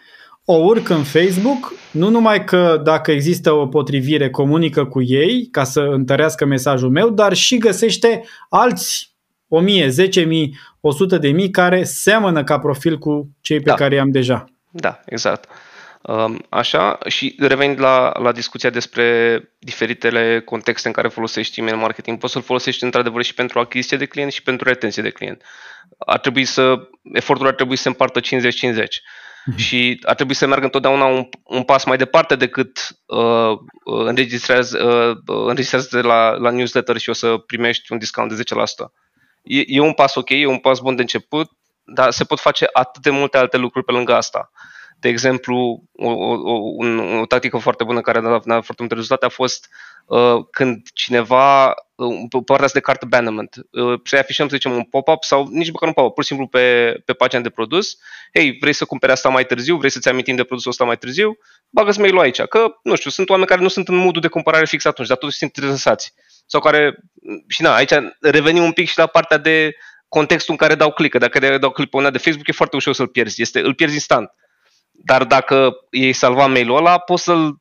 [0.52, 5.64] o urc în Facebook, nu numai că dacă există o potrivire comunică cu ei ca
[5.64, 9.16] să întărească mesajul meu, dar și găsește alți
[9.48, 9.92] 1000, 10.000,
[11.46, 13.74] 100.000 care seamănă ca profil cu cei pe da.
[13.74, 14.46] care i-am deja.
[14.70, 15.50] Da, exact.
[16.02, 22.18] Um, așa, și revenind la, la discuția despre diferitele contexte în care folosești email marketing,
[22.18, 25.42] poți să-l folosești într-adevăr și pentru achiziție de client și pentru retenție de client.
[25.98, 28.24] Ar trebui să, efortul ar trebui să se împartă 50-50
[29.46, 29.58] mhm.
[29.58, 34.78] și ar trebui să meargă întotdeauna un, un pas mai departe decât uh, înregistrează,
[35.28, 38.46] uh, înregistrează la, la newsletter și o să primești un discount de 10%.
[39.44, 41.52] E, e un pas ok, e un pas bun de început,
[41.84, 44.52] dar se pot face atât de multe alte lucruri pe lângă asta.
[45.00, 48.76] De exemplu, o, o, un, o tactică foarte bună care a dat, a dat foarte
[48.78, 49.91] multe rezultate a fost uh,
[50.52, 54.84] când cineva, uh, pe partea asta de cart abandonment, uh, să afișăm, să zicem, un
[54.84, 57.98] pop-up sau nici măcar un pop-up, pur și simplu pe, pe pagina de produs.
[58.34, 61.38] Hei, vrei să cumperi asta mai târziu, vrei să-ți amintim de produsul ăsta mai târziu,
[61.70, 62.42] bagă-ți mail aici.
[62.42, 65.18] Că, nu știu, sunt oameni care nu sunt în modul de cumpărare fix atunci, dar
[65.18, 66.14] totuși sunt interesați.
[66.46, 66.96] Sau care,
[67.48, 69.76] și na, aici revenim un pic și la partea de
[70.08, 71.18] contextul în care dau click.
[71.18, 73.42] Dacă dau click pe una de Facebook, e foarte ușor să-l pierzi.
[73.42, 74.30] Este, îl pierzi instant.
[74.92, 77.58] Dar dacă ei salva mail-ul ăla, poți să-l,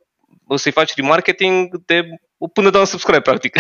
[0.57, 2.09] să-i faci remarketing de
[2.53, 3.57] până dau un subscribe, practic.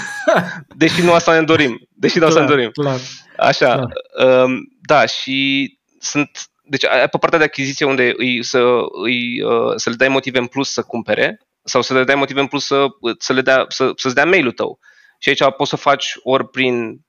[0.76, 1.88] Deși nu asta ne dorim.
[1.90, 2.70] Deși nu asta ne dorim.
[2.70, 3.00] Clar,
[3.36, 3.74] Așa.
[3.74, 4.44] Clar.
[4.44, 6.30] Um, da, și sunt
[6.64, 8.58] deci pe partea de achiziție unde îi, să,
[9.02, 12.40] îi, uh, să le dai motive în plus să cumpere sau să le dai motive
[12.40, 12.86] în plus să,
[13.18, 14.78] să le dea, să, să-ți dea mail-ul tău.
[15.18, 17.00] Și aici poți să faci ori prin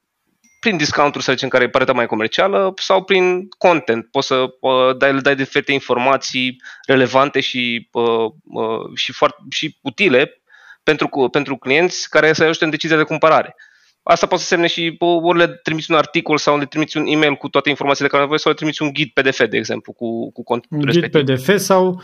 [0.64, 4.08] prin discounturi, să zicem, care e partea mai comercială sau prin content.
[4.12, 10.42] Poți să uh, dai, dai diferite informații relevante și, uh, uh, și, foarte, și utile
[10.84, 13.56] pentru, pentru clienți care să ajute în decizia de cumpărare.
[14.04, 17.36] Asta poate să semne și ori le trimiți un articol sau le trimiți un e-mail
[17.36, 20.32] cu toate informațiile de care nevoie sau le trimiți un ghid PDF, de exemplu, cu,
[20.32, 21.22] cu contentul un respectiv.
[21.22, 22.04] ghid PDF sau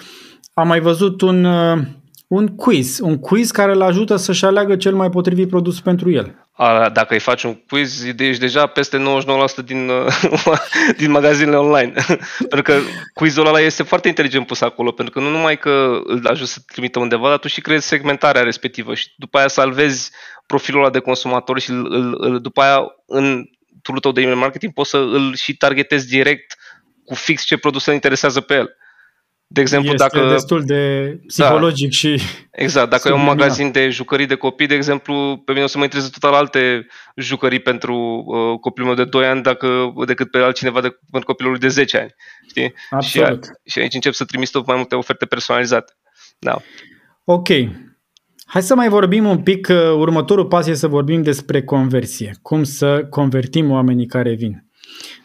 [0.54, 1.78] am mai văzut un, uh,
[2.30, 6.48] un quiz, un quiz care îl ajută să-și aleagă cel mai potrivit produs pentru el.
[6.52, 9.04] A, dacă îi faci un quiz, ești deja peste
[9.62, 9.92] 99% din,
[10.98, 11.94] din magazinele online.
[12.50, 12.80] pentru că
[13.14, 16.60] quizul ăla este foarte inteligent pus acolo, pentru că nu numai că îl ajut să
[16.66, 20.12] trimită undeva, dar tu și creezi segmentarea respectivă și după aia salvezi
[20.46, 23.46] profilul ăla de consumator și îl, îl, îl, după aia în
[23.82, 26.58] tool tău de email marketing poți să îl și targetezi direct
[27.06, 28.70] cu fix ce produs îl interesează pe el.
[29.52, 30.30] De exemplu, este dacă...
[30.30, 32.22] destul de psihologic da, și...
[32.52, 35.78] Exact, dacă e un magazin de jucării de copii, de exemplu, pe mine o să
[35.78, 40.38] mă intereseze total alte jucării pentru uh, copilul meu de 2 ani dacă, decât pe
[40.38, 42.16] altcineva de, pentru copilul de 10 ani.
[42.50, 42.74] Știi?
[42.90, 43.44] Absolut.
[43.44, 45.94] Și, și aici încep să trimis tot mai multe oferte personalizate.
[46.40, 46.62] Da.
[47.24, 47.48] Ok.
[48.46, 52.32] Hai să mai vorbim un pic, uh, următorul pas e să vorbim despre conversie.
[52.42, 54.69] Cum să convertim oamenii care vin.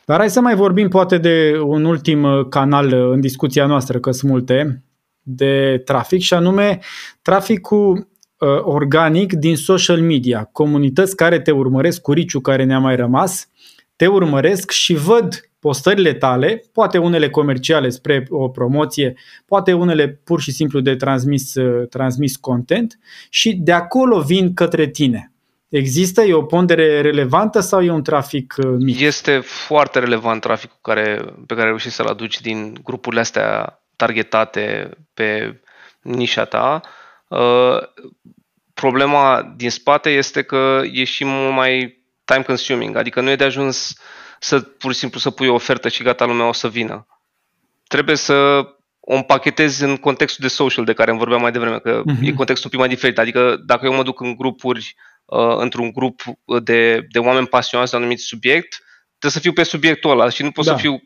[0.05, 3.99] Dar hai să mai vorbim poate de un ultim uh, canal uh, în discuția noastră,
[3.99, 4.85] că sunt multe,
[5.23, 6.79] de trafic și anume
[7.23, 8.09] traficul
[8.39, 10.49] uh, organic din social media.
[10.53, 13.49] Comunități care te urmăresc, cu riciu care ne-a mai rămas,
[13.97, 19.15] te urmăresc și văd postările tale, poate unele comerciale spre o promoție,
[19.47, 21.53] poate unele pur și simplu de transmis,
[21.91, 22.99] transmis content
[23.31, 25.34] și de acolo vin către tine.
[25.77, 26.23] Există?
[26.23, 29.01] E o pondere relevantă sau e un trafic uh, mic?
[29.01, 35.61] Este foarte relevant traficul care, pe care reușești să-l aduci din grupurile astea targetate pe
[36.03, 36.81] nișa ta.
[37.29, 37.79] Uh,
[38.75, 43.45] problema din spate este că e și mult mai time consuming, adică nu e de
[43.45, 43.97] ajuns
[44.39, 47.07] să pur și simplu să pui o ofertă și gata, lumea o să vină.
[47.89, 48.35] Trebuie să
[49.01, 52.23] o împachetezi în contextul de social de care îmi vorbeam mai devreme, că uh-huh.
[52.23, 53.19] e contextul un pic mai diferit.
[53.19, 54.95] Adică dacă eu mă duc în grupuri
[55.25, 56.23] uh, într-un grup
[56.63, 58.83] de, de oameni pasionați de un anumit subiect,
[59.19, 60.71] trebuie să fiu pe subiectul ăla și nu pot da.
[60.71, 61.03] să fiu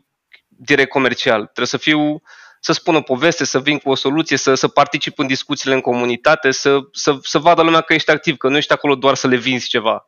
[0.47, 1.41] direct comercial.
[1.41, 2.21] Trebuie să fiu
[2.59, 5.81] să spun o poveste, să vin cu o soluție, să, să particip în discuțiile în
[5.81, 9.27] comunitate, să, să, să vadă lumea că ești activ, că nu ești acolo doar să
[9.27, 10.05] le vinzi ceva.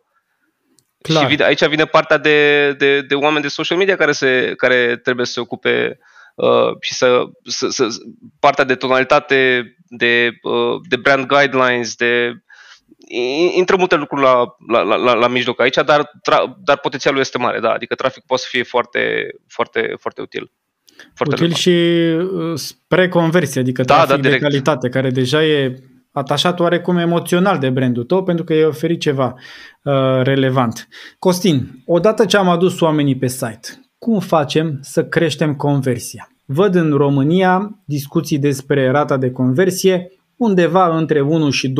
[1.01, 1.23] Clar.
[1.23, 4.97] Și vine, aici vine partea de, de, de oameni de social media care, se, care
[4.97, 5.97] trebuie să se ocupe
[6.35, 7.87] uh, și să, să, să
[8.39, 12.33] partea de tonalitate, de, uh, de brand guidelines, de
[13.55, 17.59] intră multe lucruri la, la, la, la mijloc aici, dar, tra, dar potențialul este mare,
[17.59, 20.51] da, adică traficul poate să fie foarte, foarte, foarte util.
[21.13, 21.61] Foarte util relevant.
[21.61, 25.79] și uh, spre conversie, adică da, trafic da, de calitate, care deja e
[26.11, 29.35] atașat oarecum emoțional de brandul tău pentru că e oferit ceva
[29.83, 30.87] uh, relevant.
[31.19, 36.29] Costin, odată ce am adus oamenii pe site, cum facem să creștem conversia?
[36.45, 41.73] Văd în România discuții despre rata de conversie, undeva între 1 și 2%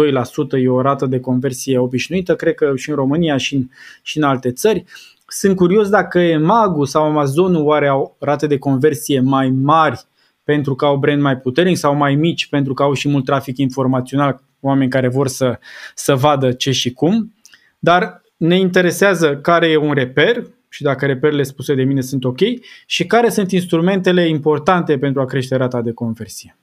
[0.52, 3.68] e o rată de conversie obișnuită, cred că și în România și în,
[4.02, 4.84] și în alte țări.
[5.28, 10.06] Sunt curios dacă Emagu sau Amazonul oare au rate de conversie mai mari
[10.44, 13.58] pentru că au brand mai puternic sau mai mici pentru că au și mult trafic
[13.58, 15.60] informațional, oameni care vor să,
[15.96, 17.34] să vadă ce și cum.
[17.80, 22.40] Dar ne interesează care e un reper și dacă reperele spuse de mine sunt ok
[22.86, 26.56] și care sunt instrumentele importante pentru a crește rata de conversie.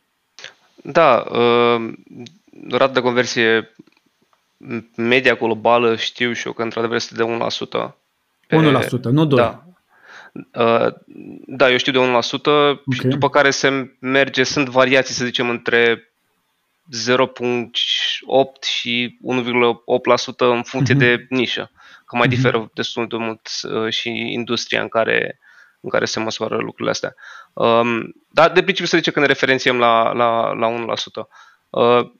[0.92, 1.92] Da, uh,
[2.70, 3.74] rata de conversie
[4.96, 7.96] media globală știu și eu că într-adevăr este de 1%.
[8.48, 9.28] 1%, nu 2%.
[9.28, 9.62] Da,
[10.32, 10.92] Uh,
[11.46, 12.78] da, eu știu de 1%, okay.
[12.90, 16.12] și după care se merge, sunt variații, să zicem, între
[17.08, 17.70] 0.8
[18.62, 20.98] și 1,8% în funcție uh-huh.
[20.98, 21.70] de nișă,
[22.06, 22.30] că mai uh-huh.
[22.30, 25.38] diferă destul de mult uh, și industria în care,
[25.80, 27.14] în care se măsoară lucrurile astea.
[27.52, 31.28] Um, dar de principiu să zice că ne referențiem la, la, la 1%.
[31.70, 32.10] Uh,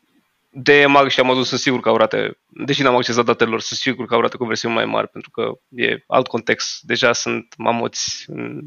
[0.51, 3.79] de mag și am adus, sunt sigur că au rate, deși n-am accesat datelor, sunt
[3.79, 6.81] sigur că au rate conversiuni mai mari, pentru că e alt context.
[6.81, 8.63] Deja sunt mamoți în,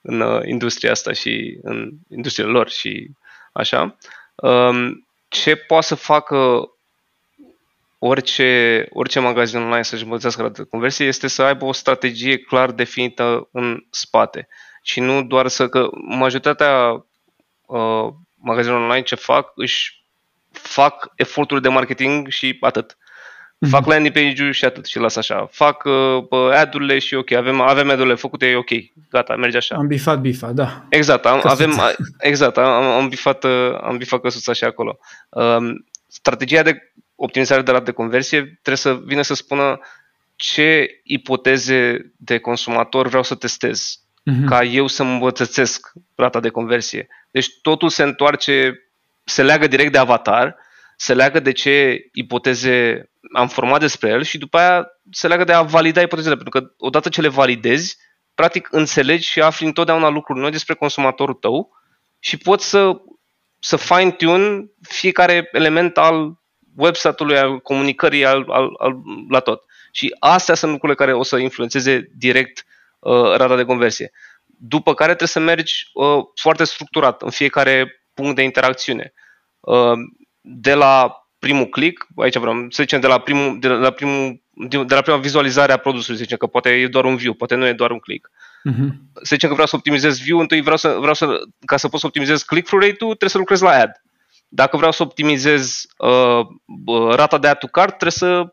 [0.00, 3.10] în uh, industria asta și în industria lor și
[3.52, 3.96] așa.
[4.34, 6.68] Um, ce poate să facă
[8.06, 12.70] orice, orice magazin online să-și îmbunătățească rata de conversie este să aibă o strategie clar
[12.70, 14.48] definită în spate
[14.82, 17.04] și nu doar să că majoritatea
[17.66, 20.04] uh, magazinelor online ce fac își
[20.50, 22.96] fac eforturi de marketing și atât.
[22.96, 23.68] Mm-hmm.
[23.68, 25.48] Fac landing page-ul și atât și las așa.
[25.50, 28.70] Fac uh, ad-urile și ok, avem, avem ad-urile făcute, e ok,
[29.10, 29.76] gata, merge așa.
[29.76, 30.84] Am bifat bifa, da.
[30.88, 31.80] Exact, am, avem,
[32.18, 34.98] exact, am, am, bifat, uh, am bifat căsuța și acolo.
[35.28, 39.80] Um, strategia de optimizare de rată de conversie trebuie să vină să spună
[40.36, 44.46] ce ipoteze de consumator vreau să testez mm-hmm.
[44.46, 47.08] ca eu să îmbătățesc rata de conversie.
[47.30, 48.78] Deci totul se întoarce
[49.24, 50.56] se leagă direct de avatar,
[50.96, 55.52] se leagă de ce ipoteze am format despre el și după aia se leagă de
[55.52, 57.96] a valida ipotezele, pentru că odată ce le validezi,
[58.34, 61.70] practic înțelegi și afli întotdeauna lucruri noi despre consumatorul tău
[62.18, 63.00] și poți să,
[63.58, 66.42] să fine-tune fiecare element al
[66.76, 68.96] website-ului, al comunicării, al, al, al,
[69.28, 69.62] la tot.
[69.92, 72.64] Și astea sunt lucrurile care o să influențeze direct
[72.98, 74.12] uh, rata de conversie.
[74.46, 79.12] După care trebuie să mergi uh, foarte structurat în fiecare punct de interacțiune.
[79.60, 79.98] Uh,
[80.40, 84.42] de la primul click, aici vreau să zicem de la, primul, de la, primul,
[84.86, 87.54] de la prima vizualizare a produsului, să zicem că poate e doar un view, poate
[87.54, 88.30] nu e doar un click.
[88.70, 88.88] Uh-huh.
[89.14, 92.00] Să zicem că vreau să optimizez view, întâi vreau să, vreau să ca să pot
[92.00, 94.02] să optimizez click-through rate-ul, trebuie să lucrez la ad.
[94.48, 96.46] Dacă vreau să optimizez uh,
[97.10, 98.52] rata de add to cart, trebuie să,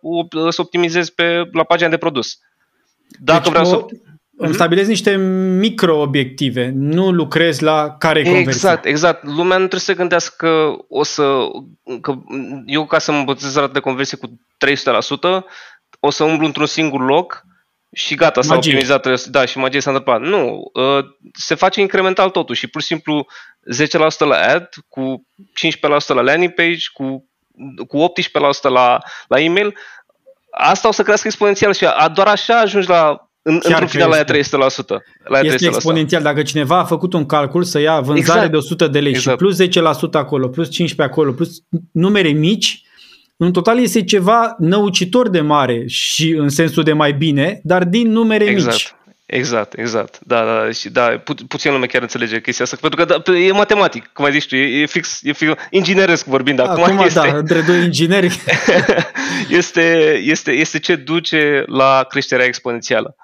[0.50, 2.40] să optimizez pe, la pagina de produs.
[3.20, 3.86] Dacă deci vreau o, să
[4.38, 5.16] îmi stabilezi niște
[5.60, 8.52] micro-obiective, nu lucrezi la care e conversia.
[8.52, 9.24] Exact, exact.
[9.24, 11.38] Lumea nu trebuie să se gândească că o să,
[12.02, 12.14] că
[12.66, 15.44] eu ca să mă rata de conversie cu 300%,
[16.00, 17.46] o să umblu într-un singur loc
[17.94, 18.72] și gata, s-a magie.
[18.72, 20.22] optimizat, da, și magie s-a întâmplat.
[20.22, 23.26] Nu, ă, se face incremental totul și pur și simplu
[23.76, 27.30] 10% la ad, cu 15% la landing page, cu,
[27.88, 28.14] cu
[28.68, 29.74] 18% la, la email,
[30.52, 34.26] asta o să crească exponențial și doar așa ajungi la în, într-un final la 300%.
[35.24, 35.74] La este 300%.
[35.74, 36.22] exponențial.
[36.22, 38.52] Dacă cineva a făcut un calcul să ia vânzare exact.
[38.52, 39.40] de 100 de lei exact.
[39.40, 39.62] și plus
[40.08, 42.84] 10% acolo, plus 15% acolo, plus numere mici,
[43.44, 48.12] în total este ceva năucitor de mare și în sensul de mai bine, dar din
[48.12, 48.72] numere exact.
[48.72, 48.94] mici.
[49.26, 50.20] Exact, exact.
[50.20, 53.52] Da, da, și da, pu- puțin lume chiar înțelege chestia asta, pentru că da, e
[53.52, 56.84] matematic, cum ai zis tu, e, e fix, e fix ingineresc vorbind acum.
[56.84, 58.40] Acum, este, da, între doi ingineri.
[59.60, 63.16] este, este, este ce duce la creșterea exponențială.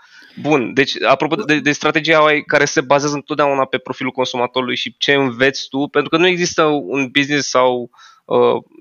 [0.41, 5.13] Bun, deci apropo de, de strategia care se bazează întotdeauna pe profilul consumatorului și ce
[5.13, 8.07] înveți tu, pentru că nu există un business sau Uh,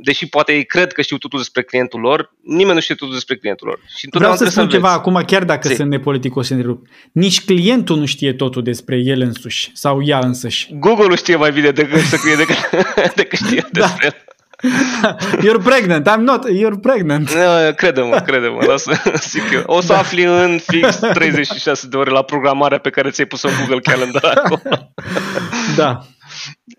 [0.03, 3.37] deși poate ei cred că știu totul despre clientul lor, nimeni nu știe totul despre
[3.37, 3.81] clientul lor.
[3.97, 5.75] Și Vreau să spun ceva acum, chiar dacă Zi.
[5.75, 6.87] sunt nepoliticos întrerup.
[7.13, 10.69] Nici clientul nu știe totul despre el însuși sau ea însăși.
[10.73, 12.57] Google nu știe mai bine decât să scrie decât,
[13.21, 13.81] decât știe da.
[13.81, 14.25] despre el.
[15.45, 17.35] You're pregnant, I'm not, you're pregnant.
[17.35, 19.63] No, crede-mă, crede-mă, lasă, zic eu.
[19.67, 19.99] O să da.
[19.99, 24.41] afli în fix 36 de ore la programarea pe care ți-ai pus-o în Google Calendar
[24.45, 24.63] acum.
[25.77, 26.07] Da.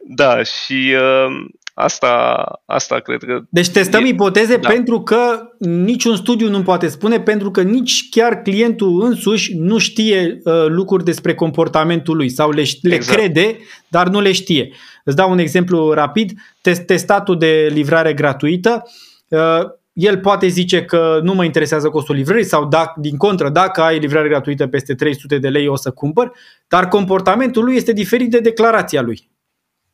[0.07, 1.45] Da, și uh,
[1.79, 3.41] Asta, asta cred că...
[3.49, 4.69] Deci testăm e, ipoteze da.
[4.69, 10.41] pentru că niciun studiu nu poate spune, pentru că nici chiar clientul însuși nu știe
[10.43, 13.17] uh, lucruri despre comportamentul lui sau le, le exact.
[13.17, 13.57] crede,
[13.87, 14.69] dar nu le știe.
[15.03, 16.31] Îți dau un exemplu rapid.
[16.61, 18.83] Test, testatul de livrare gratuită
[19.27, 19.39] uh,
[19.93, 23.99] el poate zice că nu mă interesează costul livrării sau dacă, din contră, dacă ai
[23.99, 26.31] livrare gratuită peste 300 de lei o să cumpăr,
[26.67, 29.29] dar comportamentul lui este diferit de declarația lui.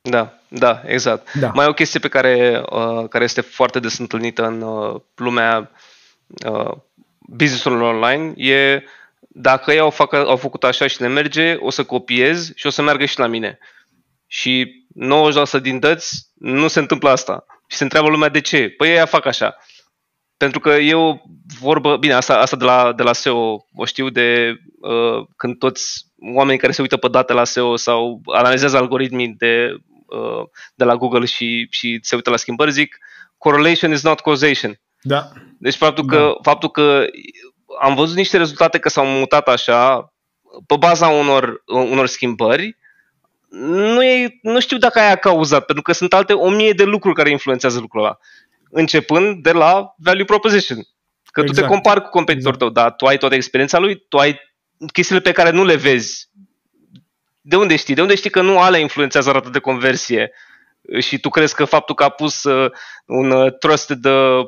[0.09, 1.33] Da, da, exact.
[1.33, 1.51] Da.
[1.53, 5.71] Mai o chestie pe care, uh, care este foarte des întâlnită în uh, lumea
[6.45, 6.71] uh,
[7.19, 8.83] business-urilor online e
[9.27, 12.69] dacă ei au, fac, au făcut așa și le merge, o să copiez și o
[12.69, 13.57] să meargă și la mine.
[14.27, 14.85] Și
[15.57, 17.45] 90% din dăți nu se întâmplă asta.
[17.67, 18.69] Și se întreabă lumea de ce.
[18.69, 19.57] Păi ei fac așa.
[20.37, 21.23] Pentru că eu
[21.59, 26.05] vorbă, bine, asta, asta de, la, de la SEO o știu de uh, când toți
[26.35, 29.92] oamenii care se uită pe date la SEO sau analizează algoritmii de Uh,
[30.75, 32.97] de la Google și, și se uită la schimbări, zic
[33.37, 34.79] correlation is not causation.
[35.01, 35.31] Da.
[35.57, 36.33] Deci faptul că, da.
[36.41, 37.05] faptul că
[37.81, 40.13] am văzut niște rezultate că s-au mutat așa
[40.65, 42.77] pe baza unor, unor schimbări,
[43.59, 46.83] nu, e, nu știu dacă aia a cauzat, pentru că sunt alte o mie de
[46.83, 48.17] lucruri care influențează lucrul ăla.
[48.69, 50.77] Începând de la value proposition.
[50.77, 51.47] Că exact.
[51.47, 51.71] tu te exact.
[51.71, 52.73] compari cu competitorul exact.
[52.73, 54.39] tău, dar tu ai toată experiența lui, tu ai
[54.93, 56.29] chestiile pe care nu le vezi
[57.45, 57.95] de unde știi?
[57.95, 60.31] De unde știi că nu alea influențează rata de conversie?
[60.99, 62.71] Și tu crezi că faptul că a pus uh,
[63.05, 64.45] un uh, trusted, uh,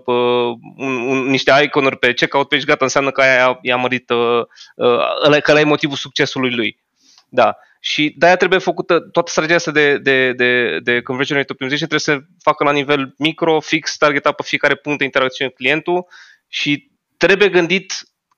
[0.75, 4.41] un, un, niște iconuri pe checkout page, gata, înseamnă că aia i-a mărit, uh,
[4.75, 6.83] uh, că ăla e motivul succesului lui.
[7.29, 7.57] Da.
[7.79, 12.17] Și de-aia trebuie făcută, toată strategia asta de, de, de, de conversion rate optimization trebuie
[12.17, 16.05] să facă la nivel micro, fix, targetat pe fiecare punct de interacțiune cu clientul
[16.47, 17.93] și trebuie gândit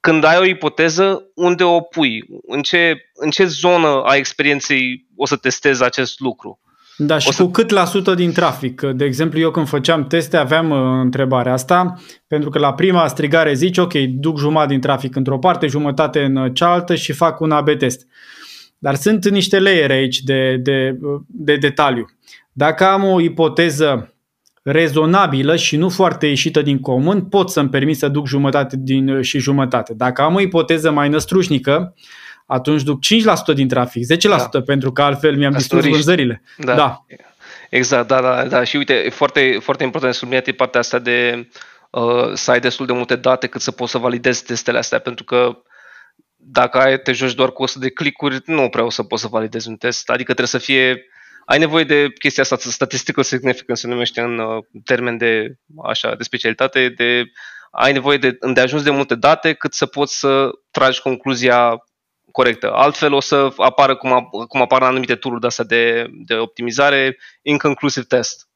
[0.07, 2.23] când ai o ipoteză, unde o pui?
[2.47, 6.59] În ce, în ce zonă a experienței o să testezi acest lucru?
[6.97, 7.43] Da, și o să...
[7.43, 8.81] cu cât la sută din trafic?
[8.81, 11.93] De exemplu, eu când făceam teste aveam uh, întrebarea asta,
[12.27, 16.53] pentru că la prima strigare zici, ok, duc jumătate din trafic într-o parte, jumătate în
[16.53, 18.07] cealaltă și fac un AB test.
[18.77, 20.97] Dar sunt niște layere aici de, de,
[21.27, 22.05] de detaliu.
[22.51, 24.13] Dacă am o ipoteză
[24.69, 29.39] rezonabilă și nu foarte ieșită din comun, pot să-mi permit să duc jumătate din, și
[29.39, 29.93] jumătate.
[29.93, 31.95] Dacă am o ipoteză mai năstrușnică,
[32.45, 32.99] atunci duc
[33.51, 34.61] 5% din trafic, 10% da.
[34.65, 36.41] pentru că altfel mi-am distrus vânzările.
[36.57, 36.75] Da.
[36.75, 37.05] da.
[37.69, 38.63] Exact, da, da, da.
[38.63, 41.47] Și uite, e foarte, foarte important subliniat e partea asta de
[41.89, 45.23] uh, să ai destul de multe date cât să poți să validezi testele astea, pentru
[45.23, 45.57] că
[46.35, 49.27] dacă ai, te joci doar cu 100 de clicuri, nu prea o să poți să
[49.27, 50.09] validezi un test.
[50.09, 51.05] Adică trebuie să fie
[51.49, 56.23] ai nevoie de chestia asta, statistical significance se numește în uh, termen de, așa, de
[56.23, 57.23] specialitate, de
[57.71, 61.83] ai nevoie de, de ajuns de multe date cât să poți să tragi concluzia
[62.31, 62.71] corectă.
[62.71, 67.17] Altfel o să apară cum, a, cum apar anumite tururi de astea de, de optimizare,
[67.41, 68.47] inconclusive test.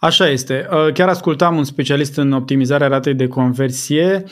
[0.00, 0.68] Așa este.
[0.70, 4.24] Uh, chiar ascultam un specialist în optimizarea ratei de conversie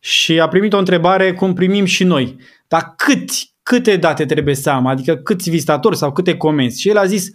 [0.00, 2.36] și a primit o întrebare cum primim și noi.
[2.68, 6.80] Dar câți câte date trebuie să am, adică câți vizitatori sau câte comenzi.
[6.80, 7.30] Și el a zis,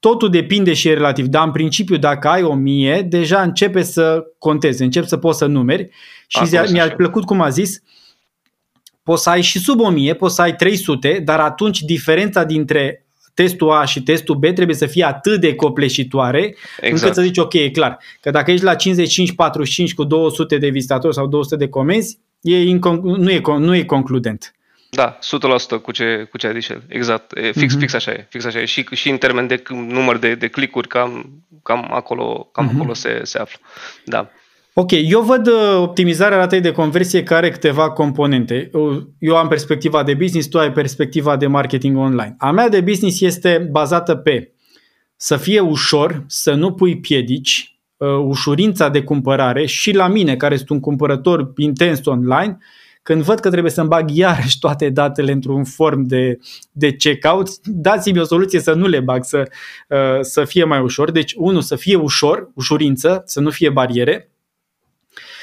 [0.00, 4.24] totul depinde și e relativ, dar în principiu dacă ai o mie, deja începe să
[4.38, 5.90] conteze, încep să poți să numeri
[6.26, 7.82] și a, mi-a plăcut cum a zis,
[9.02, 13.70] poți să ai și sub 1000, poți să ai 300, dar atunci diferența dintre testul
[13.70, 16.92] A și testul B trebuie să fie atât de copleșitoare exact.
[16.92, 18.76] încât să zici ok, e clar, că dacă ești la 55-45
[19.94, 24.52] cu 200 de vizitatori sau 200 de comenzi, e incon- nu, e, nu e concludent.
[24.90, 25.18] Da,
[25.78, 26.82] 100% cu ce, cu ce a zis el.
[26.88, 27.36] Exact.
[27.36, 27.78] E, fix, mm-hmm.
[27.78, 28.26] fix așa e.
[28.30, 28.64] Fix așa e.
[28.64, 32.74] Și, și în termen de număr de, de clicuri, cam, cam acolo, cam mm-hmm.
[32.74, 33.58] acolo se, se află.
[34.04, 34.30] Da.
[34.72, 38.70] Ok, eu văd uh, optimizarea ratei de conversie care are câteva componente.
[39.18, 42.34] Eu am perspectiva de business, tu ai perspectiva de marketing online.
[42.38, 44.52] A mea de business este bazată pe
[45.16, 50.56] să fie ușor, să nu pui piedici, uh, ușurința de cumpărare și la mine, care
[50.56, 52.58] sunt un cumpărător intens online,
[53.08, 56.38] când văd că trebuie să-mi bag iarăși toate datele într-un form de,
[56.72, 59.50] de checkout, dați-mi o soluție să nu le bag, să,
[59.88, 61.10] uh, să fie mai ușor.
[61.10, 64.30] Deci, unu, să fie ușor, ușurință, să nu fie bariere.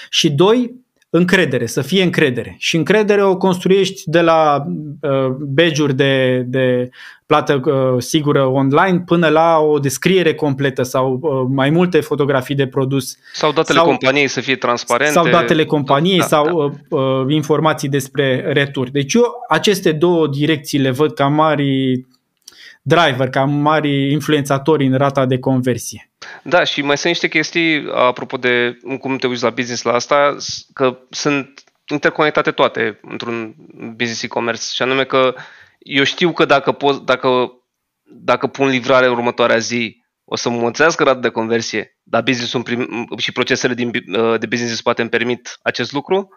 [0.10, 0.76] Și doi,
[1.10, 2.56] încredere, să fie încredere.
[2.60, 4.66] Și încredere o construiești de la
[5.02, 6.90] uh, badge de, de
[7.26, 12.68] plată uh, sigură online până la o descriere completă sau uh, mai multe fotografii de
[12.68, 13.18] produs.
[13.34, 15.14] Sau datele sau, companiei să fie transparente.
[15.14, 16.46] Sau datele companiei da, sau
[16.90, 16.96] da.
[16.98, 18.92] Uh, uh, informații despre returi.
[18.92, 22.06] Deci eu aceste două direcții le văd ca mari
[22.82, 26.10] driver, ca mari influențatori în rata de conversie.
[26.44, 30.36] Da, și mai sunt niște chestii, apropo de cum te uiți la business la asta,
[30.74, 33.56] că sunt interconectate toate într-un
[33.96, 35.34] business e-commerce și anume că
[35.80, 37.52] eu știu că dacă, pot, dacă,
[38.04, 43.08] dacă pun livrare în următoarea zi, o să înmulțească rata de conversie, dar business prim,
[43.18, 46.30] și procesele din, uh, de business poate îmi permit acest lucru.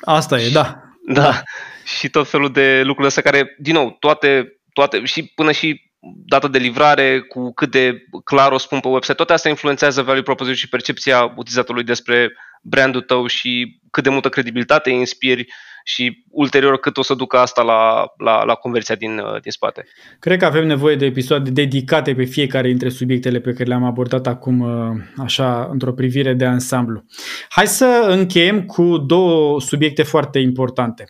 [0.00, 0.82] Asta e, da.
[1.06, 1.22] Da.
[1.22, 1.42] da.
[1.84, 5.87] Și tot felul de lucruri astea care, din nou, toate, toate și până și
[6.26, 10.22] data de livrare, cu cât de clar o spun pe website, toate astea influențează value
[10.22, 12.32] proposition și percepția utilizatorului despre
[12.62, 15.46] brandul tău și cât de multă credibilitate inspiri
[15.84, 19.86] și ulterior cât o să ducă asta la, la, la conversia din, uh, din spate.
[20.18, 24.26] Cred că avem nevoie de episoade dedicate pe fiecare dintre subiectele pe care le-am abordat
[24.26, 27.04] acum uh, așa într-o privire de ansamblu.
[27.48, 31.04] Hai să încheiem cu două subiecte foarte importante.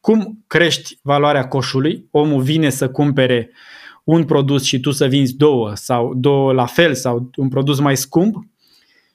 [0.00, 2.08] Cum crești valoarea coșului?
[2.10, 3.50] Omul vine să cumpere
[4.04, 7.96] un produs și tu să vinzi două sau două la fel sau un produs mai
[7.96, 8.44] scump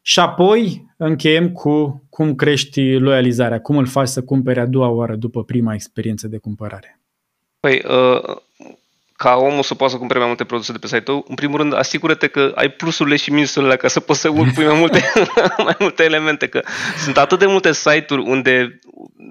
[0.01, 5.15] și apoi încheiem cu cum crești loializarea, cum îl faci să cumpere a doua oară
[5.15, 6.99] după prima experiență de cumpărare.
[7.59, 8.35] Păi, uh,
[9.13, 11.57] ca omul să poată să cumpere mai multe produse de pe site-ul tău, în primul
[11.57, 15.03] rând, asigură-te că ai plusurile și minusurile ca să poți să pui mai multe,
[15.63, 16.61] mai multe elemente, că
[17.03, 18.79] sunt atât de multe site-uri unde,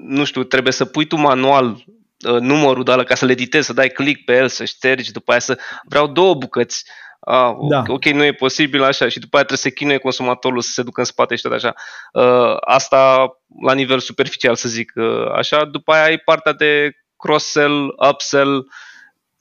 [0.07, 1.96] nu știu, trebuie să pui tu manual uh,
[2.41, 5.41] numărul de ca să le editezi, să dai click pe el, să ștergi, după aia
[5.41, 6.85] să vreau două bucăți
[7.21, 7.83] ah, da.
[7.87, 11.01] ok, nu e posibil așa și după aia trebuie să chinuie consumatorul să se ducă
[11.01, 11.75] în spate și tot așa.
[12.13, 13.29] Uh, asta
[13.63, 18.67] la nivel superficial să zic uh, așa, după aia ai partea de cross-sell, upsell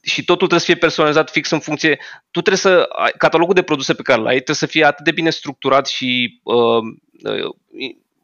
[0.01, 1.99] și totul trebuie să fie personalizat fix în funcție.
[2.31, 5.29] Tu trebuie să, catalogul de produse pe care l-ai trebuie să fie atât de bine
[5.29, 6.81] structurat și uh,
[7.23, 7.55] uh,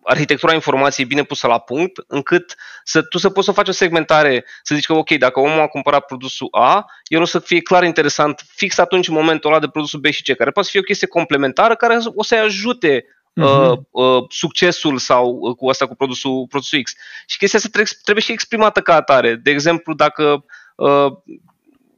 [0.04, 4.46] arhitectura informației bine pusă la punct, încât să, tu să poți să faci o segmentare,
[4.64, 7.84] să zici că ok, dacă omul a cumpărat produsul A, el o să fie clar
[7.84, 10.80] interesant fix atunci în momentul ăla de produsul B și C, care poate să fie
[10.80, 13.70] o chestie complementară care o să-i ajute uh-huh.
[13.70, 16.94] uh, uh, succesul sau uh, cu asta cu produsul, produsul X.
[17.26, 19.36] Și chestia asta trebuie, trebuie și exprimată ca atare.
[19.36, 20.46] De exemplu, dacă
[20.76, 21.12] uh,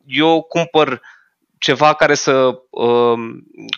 [0.06, 1.02] eu cumpăr
[1.64, 2.60] ceva care să.
[2.70, 3.20] Uh,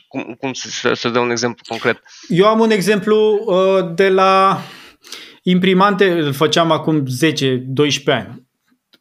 [0.08, 2.02] cum, cum să, să dau un exemplu concret?
[2.28, 4.60] Eu am un exemplu uh, de la
[5.44, 7.06] imprimante, îl făceam acum 10-12
[8.06, 8.48] ani.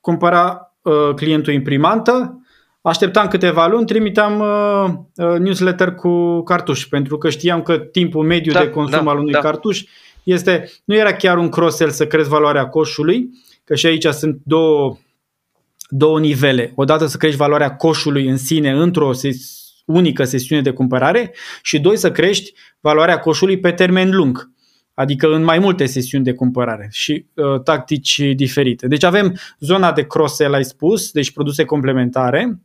[0.00, 2.42] Cumpăra uh, clientul imprimantă,
[2.82, 8.52] așteptam câteva luni, trimiteam uh, uh, newsletter cu cartuș, pentru că știam că timpul mediu
[8.52, 9.38] da, de consum da, al unui da.
[9.38, 9.82] cartuș
[10.22, 13.28] este, nu era chiar un cross-sell să crezi valoarea coșului,
[13.64, 14.96] că și aici sunt două
[15.96, 16.72] două nivele.
[16.74, 21.96] Odată să crești valoarea coșului în sine într-o ses- unică sesiune de cumpărare și doi
[21.96, 24.50] să crești valoarea coșului pe termen lung,
[24.94, 28.86] adică în mai multe sesiuni de cumpărare și uh, tactici diferite.
[28.86, 32.60] Deci avem zona de cross-sell, ai spus, deci produse complementare,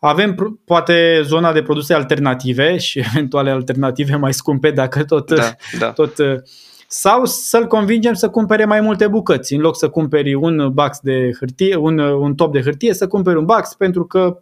[0.00, 5.92] avem poate zona de produse alternative și eventuale alternative mai scumpe dacă tot, da, da.
[5.92, 6.34] tot uh,
[6.90, 9.54] sau să-l convingem să cumpere mai multe bucăți.
[9.54, 13.36] În loc să cumperi un box de hârtie, un, un top de hârtie, să cumperi
[13.36, 14.38] un box pentru că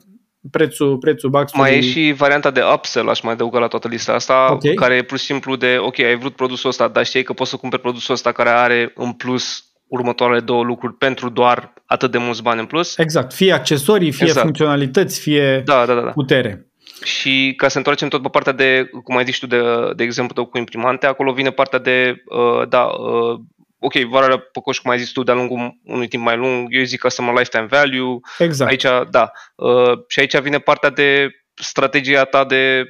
[0.50, 1.70] prețul, prețul boxului...
[1.70, 4.74] Mai e și varianta de upsell, aș mai adăuga la toată lista asta, okay.
[4.74, 7.56] care e plus simplu de, ok, ai vrut produsul ăsta, dar știi că poți să
[7.56, 12.42] cumperi produsul ăsta care are în plus următoarele două lucruri pentru doar atât de mulți
[12.42, 12.98] bani în plus.
[12.98, 14.44] Exact, fie accesorii, fie exact.
[14.44, 16.10] funcționalități, fie da, da, da, da.
[16.10, 16.66] putere.
[17.02, 19.62] Și ca să întoarcem tot pe partea de, cum ai zis tu, de,
[19.96, 23.38] de exemplu tău cu imprimante, acolo vine partea de, uh, da, uh,
[23.78, 26.82] ok, valoarea pe coș, cum ai zis tu, de-a lungul unui timp mai lung, eu
[26.82, 28.18] zic customer lifetime value.
[28.38, 28.70] Exact.
[28.70, 29.30] Aici, da.
[29.54, 32.84] Uh, și aici vine partea de strategia ta de,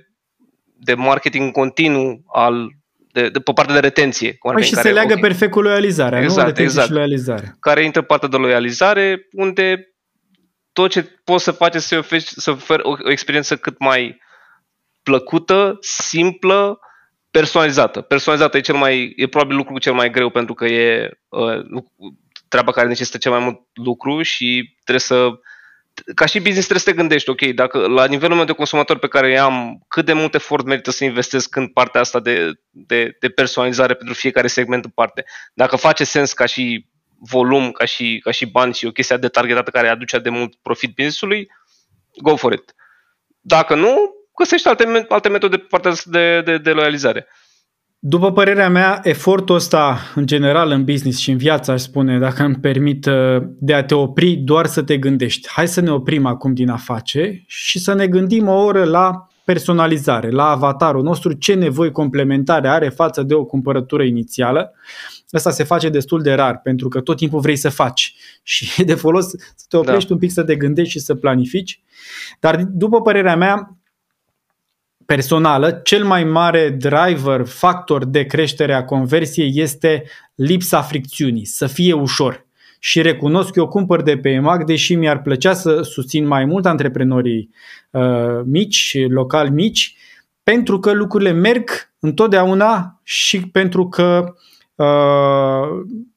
[0.76, 2.68] de marketing continuu al
[3.12, 4.36] de, de, pe partea de retenție.
[4.52, 5.20] Păi și care, se leagă okay.
[5.20, 6.46] perfect cu loializarea, exact, nu?
[6.46, 6.86] Retenție exact.
[6.86, 7.56] și loializare.
[7.60, 9.95] Care intră partea de loializare, unde
[10.76, 14.20] tot ce poți să faci să oferi, să oferi o, o experiență cât mai
[15.02, 16.78] plăcută, simplă,
[17.30, 18.00] personalizată.
[18.00, 21.82] Personalizată e, cel mai, e probabil lucrul cel mai greu pentru că e uh,
[22.48, 25.30] treaba care necesită cel mai mult lucru și trebuie să
[26.14, 29.08] ca și business trebuie să te gândești, ok, dacă la nivelul meu de consumator pe
[29.08, 33.28] care am, cât de mult efort merită să investesc în partea asta de, de, de
[33.28, 35.24] personalizare pentru fiecare segment în parte.
[35.54, 36.86] Dacă face sens ca și
[37.18, 40.54] volum ca și, ca și bani și o chestie de targetată care aduce de mult
[40.54, 41.48] profit business-ului,
[42.22, 42.74] go for it.
[43.40, 47.26] Dacă nu, găsești alte, alte metode pe partea de, de, de loializare.
[47.98, 52.42] După părerea mea, efortul ăsta, în general, în business și în viață, aș spune, dacă
[52.42, 55.48] îmi permit, uh, de a te opri doar să te gândești.
[55.50, 59.26] Hai să ne oprim acum din a face și să ne gândim o oră la
[59.44, 64.72] personalizare, la avatarul nostru, ce nevoi complementare are față de o cumpărătură inițială.
[65.30, 68.84] Asta se face destul de rar, pentru că tot timpul vrei să faci și e
[68.84, 70.14] de folos să te oprești da.
[70.14, 71.80] un pic să te gândești și să planifici.
[72.40, 73.76] Dar, după părerea mea,
[75.06, 80.04] personală, cel mai mare driver, factor de creștere a conversiei este
[80.34, 82.46] lipsa fricțiunii, să fie ușor
[82.78, 86.66] și recunosc că eu cumpăr de pe EMAG, deși mi-ar plăcea să susțin mai mult
[86.66, 87.50] antreprenorii
[87.90, 89.96] uh, mici, locali mici,
[90.42, 94.34] pentru că lucrurile merg întotdeauna și pentru că uh,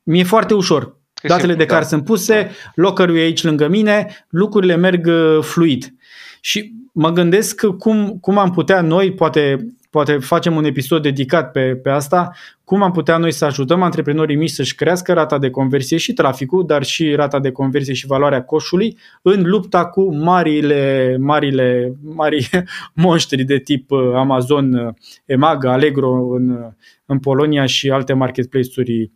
[0.03, 0.97] mi-e foarte ușor.
[1.24, 1.88] Datele de care da.
[1.88, 2.72] sunt puse, da.
[2.76, 5.93] lockerul e aici lângă mine, lucrurile merg uh, fluid.
[6.41, 11.76] Și mă gândesc cum, cum am putea noi, poate, poate facem un episod dedicat pe,
[11.76, 12.32] pe asta,
[12.64, 16.66] cum am putea noi să ajutăm antreprenorii mici să-și crească rata de conversie și traficul,
[16.66, 22.50] dar și rata de conversie și valoarea coșului în lupta cu marile, marile, mari
[22.94, 24.94] monștri de tip uh, Amazon, uh,
[25.26, 26.74] Emag, Allegro în,
[27.06, 29.12] în Polonia și alte marketplace-uri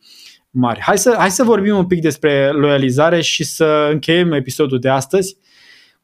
[0.50, 0.80] mari.
[0.82, 5.38] Hai să, hai să vorbim un pic despre loializare și să încheiem episodul de astăzi.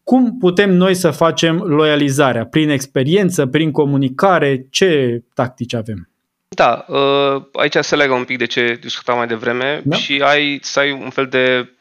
[0.10, 2.46] Cum putem noi să facem loializarea?
[2.46, 4.66] Prin experiență, prin comunicare?
[4.70, 6.10] Ce tactici avem?
[6.48, 9.96] Da, uh, aici se legă un pic de ce discutam mai devreme da?
[9.96, 11.74] și ai să ai un fel de,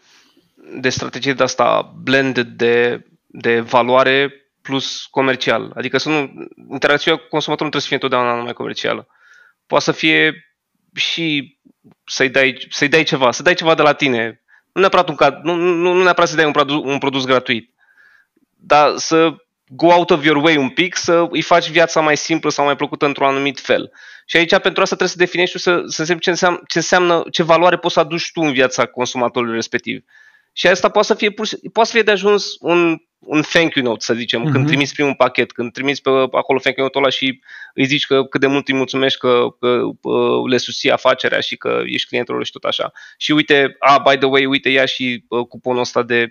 [0.81, 5.73] de strategie de asta blended de, de valoare plus comercial.
[5.75, 6.33] Adică să nu,
[6.71, 9.07] interacțiunea cu consumatorul nu trebuie să fie întotdeauna numai comercială.
[9.67, 10.53] Poate să fie
[10.95, 11.59] și
[12.05, 14.43] să-i dai, să-i dai ceva, să dai ceva de la tine.
[14.73, 17.77] Nu neapărat, un, nu, nu, nu neapărat să dai un produs, un produs gratuit,
[18.61, 19.35] dar să
[19.67, 22.77] go out of your way un pic, să îi faci viața mai simplă sau mai
[22.77, 23.93] plăcută într-un anumit fel.
[24.27, 27.23] Și aici pentru asta trebuie să definești și să, să însemni ce înseamnă, ce înseamnă,
[27.31, 30.05] ce valoare poți să aduci tu în viața consumatorului respectiv.
[30.59, 31.31] Și asta poate să fie,
[31.73, 34.51] poate să fie de ajuns un, un thank you note, să zicem, uh-huh.
[34.51, 34.67] când mhm.
[34.67, 37.41] trimiți primul pachet, când trimiți pe acolo thank you note-ul ăla și
[37.75, 40.11] îi zici că cât de mult îi mulțumești că, că, că
[40.49, 42.93] le susții afacerea și că ești clientul lor și tot așa.
[43.17, 46.31] Și uite, a, ah, by the way, uite, ia și uh, cuponul ăsta de 15%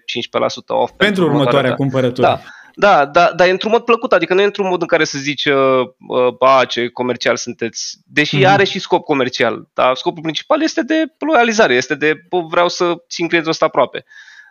[0.67, 0.91] off.
[0.91, 2.27] Pentru, pentru următoarea cumpărătură.
[2.27, 2.41] Da.
[2.79, 5.17] Da, da, dar e într-un mod plăcut, adică nu e într-un mod în care să
[5.17, 8.47] zici, uh, uh, ba, ce comercial sunteți, deși mm-hmm.
[8.47, 12.95] are și scop comercial, dar scopul principal este de loializare, este de, bă, vreau să
[13.09, 14.05] țin clientul ăsta aproape.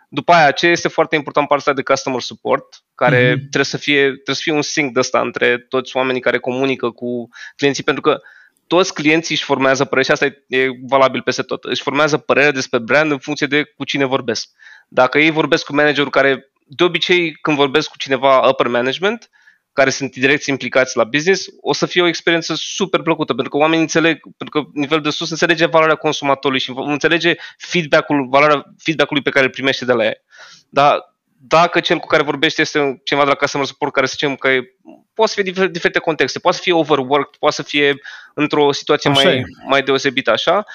[0.09, 3.39] După aia, ce este foarte important partea de customer support, care mm-hmm.
[3.39, 6.89] trebuie, să fie, trebuie să fie un sync de ăsta între toți oamenii care comunică
[6.89, 8.19] cu clienții, pentru că
[8.67, 11.63] toți clienții își formează părere și asta e, e valabil peste tot.
[11.63, 14.49] Își formează părerea despre brand în funcție de cu cine vorbesc.
[14.87, 19.29] Dacă ei vorbesc cu managerul care de obicei, când vorbesc cu cineva upper management,
[19.73, 23.57] care sunt direct implicați la business, o să fie o experiență super plăcută, pentru că
[23.57, 29.23] oamenii înțeleg, pentru că nivelul de sus înțelege valoarea consumatorului și înțelege feedback-ul, valoarea feedback-ului
[29.23, 30.21] pe care îl primește de la ei.
[30.69, 34.35] Dar dacă cel cu care vorbește este cineva de la customer support care să zicem
[34.35, 34.75] că e,
[35.13, 37.99] poate să fie diferite contexte, poate să fie overworked, poate să fie
[38.33, 40.65] într-o situație mai, mai deosebită așa,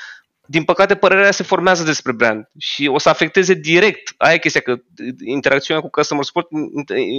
[0.53, 4.61] din păcate, părerea se formează despre brand și o să afecteze direct, aia e chestia,
[4.61, 4.77] că
[5.25, 6.49] interacțiunea cu customer support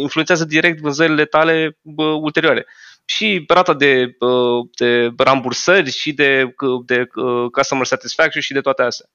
[0.01, 2.65] influențează direct vânzările tale bă, ulterioare.
[3.05, 6.55] Și rata de, bă, de rambursări și de,
[6.85, 7.07] de
[7.51, 9.09] customer satisfaction și de toate astea.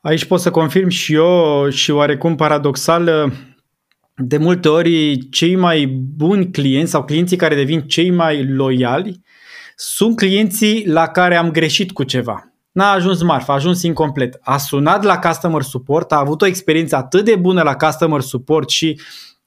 [0.00, 3.32] Aici pot să confirm și eu și oarecum paradoxal,
[4.14, 5.86] de multe ori cei mai
[6.16, 9.20] buni clienți sau clienții care devin cei mai loiali
[9.76, 14.38] sunt clienții la care am greșit cu ceva n-a ajuns marfa, a ajuns incomplet.
[14.42, 18.70] A sunat la customer support, a avut o experiență atât de bună la customer support
[18.70, 19.00] și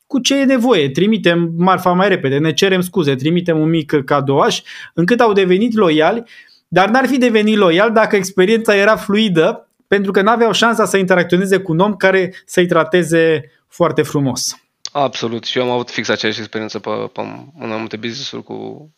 [0.07, 4.61] cu ce e nevoie, trimitem marfa mai repede, ne cerem scuze, trimitem un mic cadouaș,
[4.93, 6.23] încât au devenit loiali,
[6.67, 11.57] dar n-ar fi devenit loial dacă experiența era fluidă, pentru că n-aveau șansa să interacționeze
[11.57, 14.59] cu un om care să-i trateze foarte frumos.
[14.91, 17.21] Absolut, și eu am avut fix aceeași experiență pe, pe
[17.59, 18.89] în multe business-uri cu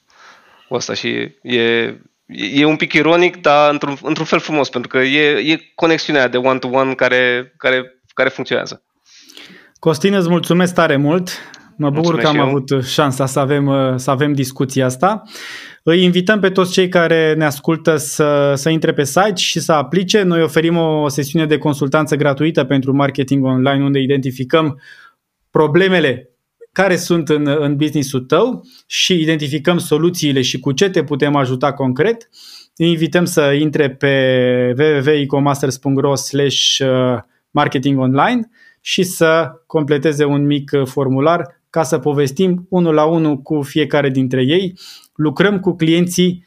[0.69, 1.95] asta și e,
[2.31, 6.37] e un pic ironic, dar într-un, într-un fel frumos, pentru că e, e conexiunea de
[6.37, 8.83] one-to-one care, care, care funcționează.
[9.79, 11.29] Costin, îți mulțumesc tare mult.
[11.77, 15.23] Mă bucur mulțumesc că am avut șansa să avem, să avem discuția asta.
[15.83, 19.71] Îi invităm pe toți cei care ne ascultă să, să intre pe site și să
[19.71, 20.21] aplice.
[20.21, 24.81] Noi oferim o sesiune de consultanță gratuită pentru marketing online unde identificăm
[25.51, 26.30] problemele
[26.71, 31.73] care sunt în, în business-ul tău și identificăm soluțiile și cu ce te putem ajuta
[31.73, 32.29] concret.
[32.75, 37.17] Îi invităm să intre pe www.ecomasters.ro slash uh,
[37.51, 38.49] marketing online
[38.81, 44.09] și să completeze un mic uh, formular ca să povestim unul la unul cu fiecare
[44.09, 44.79] dintre ei.
[45.15, 46.45] Lucrăm cu clienții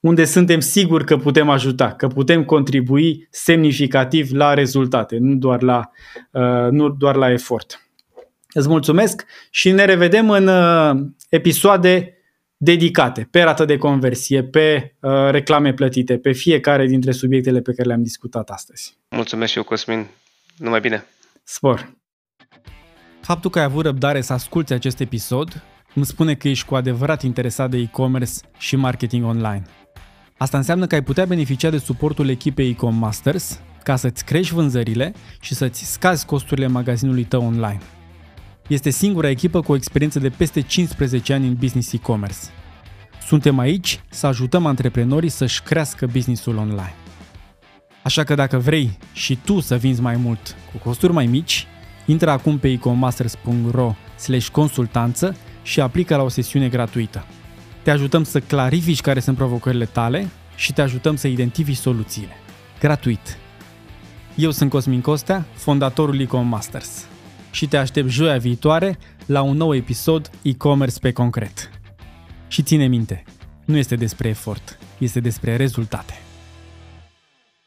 [0.00, 5.90] unde suntem siguri că putem ajuta, că putem contribui semnificativ la rezultate, nu doar la,
[6.30, 7.85] uh, nu doar la efort.
[8.56, 12.16] Îți mulțumesc și ne revedem în uh, episoade
[12.56, 17.88] dedicate pe rată de conversie, pe uh, reclame plătite, pe fiecare dintre subiectele pe care
[17.88, 18.98] le-am discutat astăzi.
[19.10, 20.06] Mulțumesc și eu, Cosmin.
[20.56, 21.04] Numai bine!
[21.42, 21.96] Spor!
[23.20, 25.62] Faptul că ai avut răbdare să asculti acest episod
[25.94, 29.62] îmi spune că ești cu adevărat interesat de e-commerce și marketing online.
[30.36, 35.14] Asta înseamnă că ai putea beneficia de suportul echipei Ecom Masters ca să-ți crești vânzările
[35.40, 37.80] și să-ți scazi costurile magazinului tău online.
[38.66, 42.38] Este singura echipă cu o experiență de peste 15 ani în business e-commerce.
[43.26, 46.94] Suntem aici să ajutăm antreprenorii să-și crească businessul online.
[48.02, 51.66] Așa că dacă vrei și tu să vinzi mai mult cu costuri mai mici,
[52.06, 53.94] intră acum pe ecomasters.ro
[54.52, 57.26] consultanță și aplică la o sesiune gratuită.
[57.82, 62.32] Te ajutăm să clarifici care sunt provocările tale și te ajutăm să identifici soluțiile.
[62.80, 63.38] Gratuit.
[64.34, 67.06] Eu sunt Cosmin Costea, fondatorul Ecom Masters
[67.56, 71.70] și te aștept joia viitoare la un nou episod e-commerce pe concret.
[72.48, 73.24] Și ține minte,
[73.64, 76.25] nu este despre efort, este despre rezultate.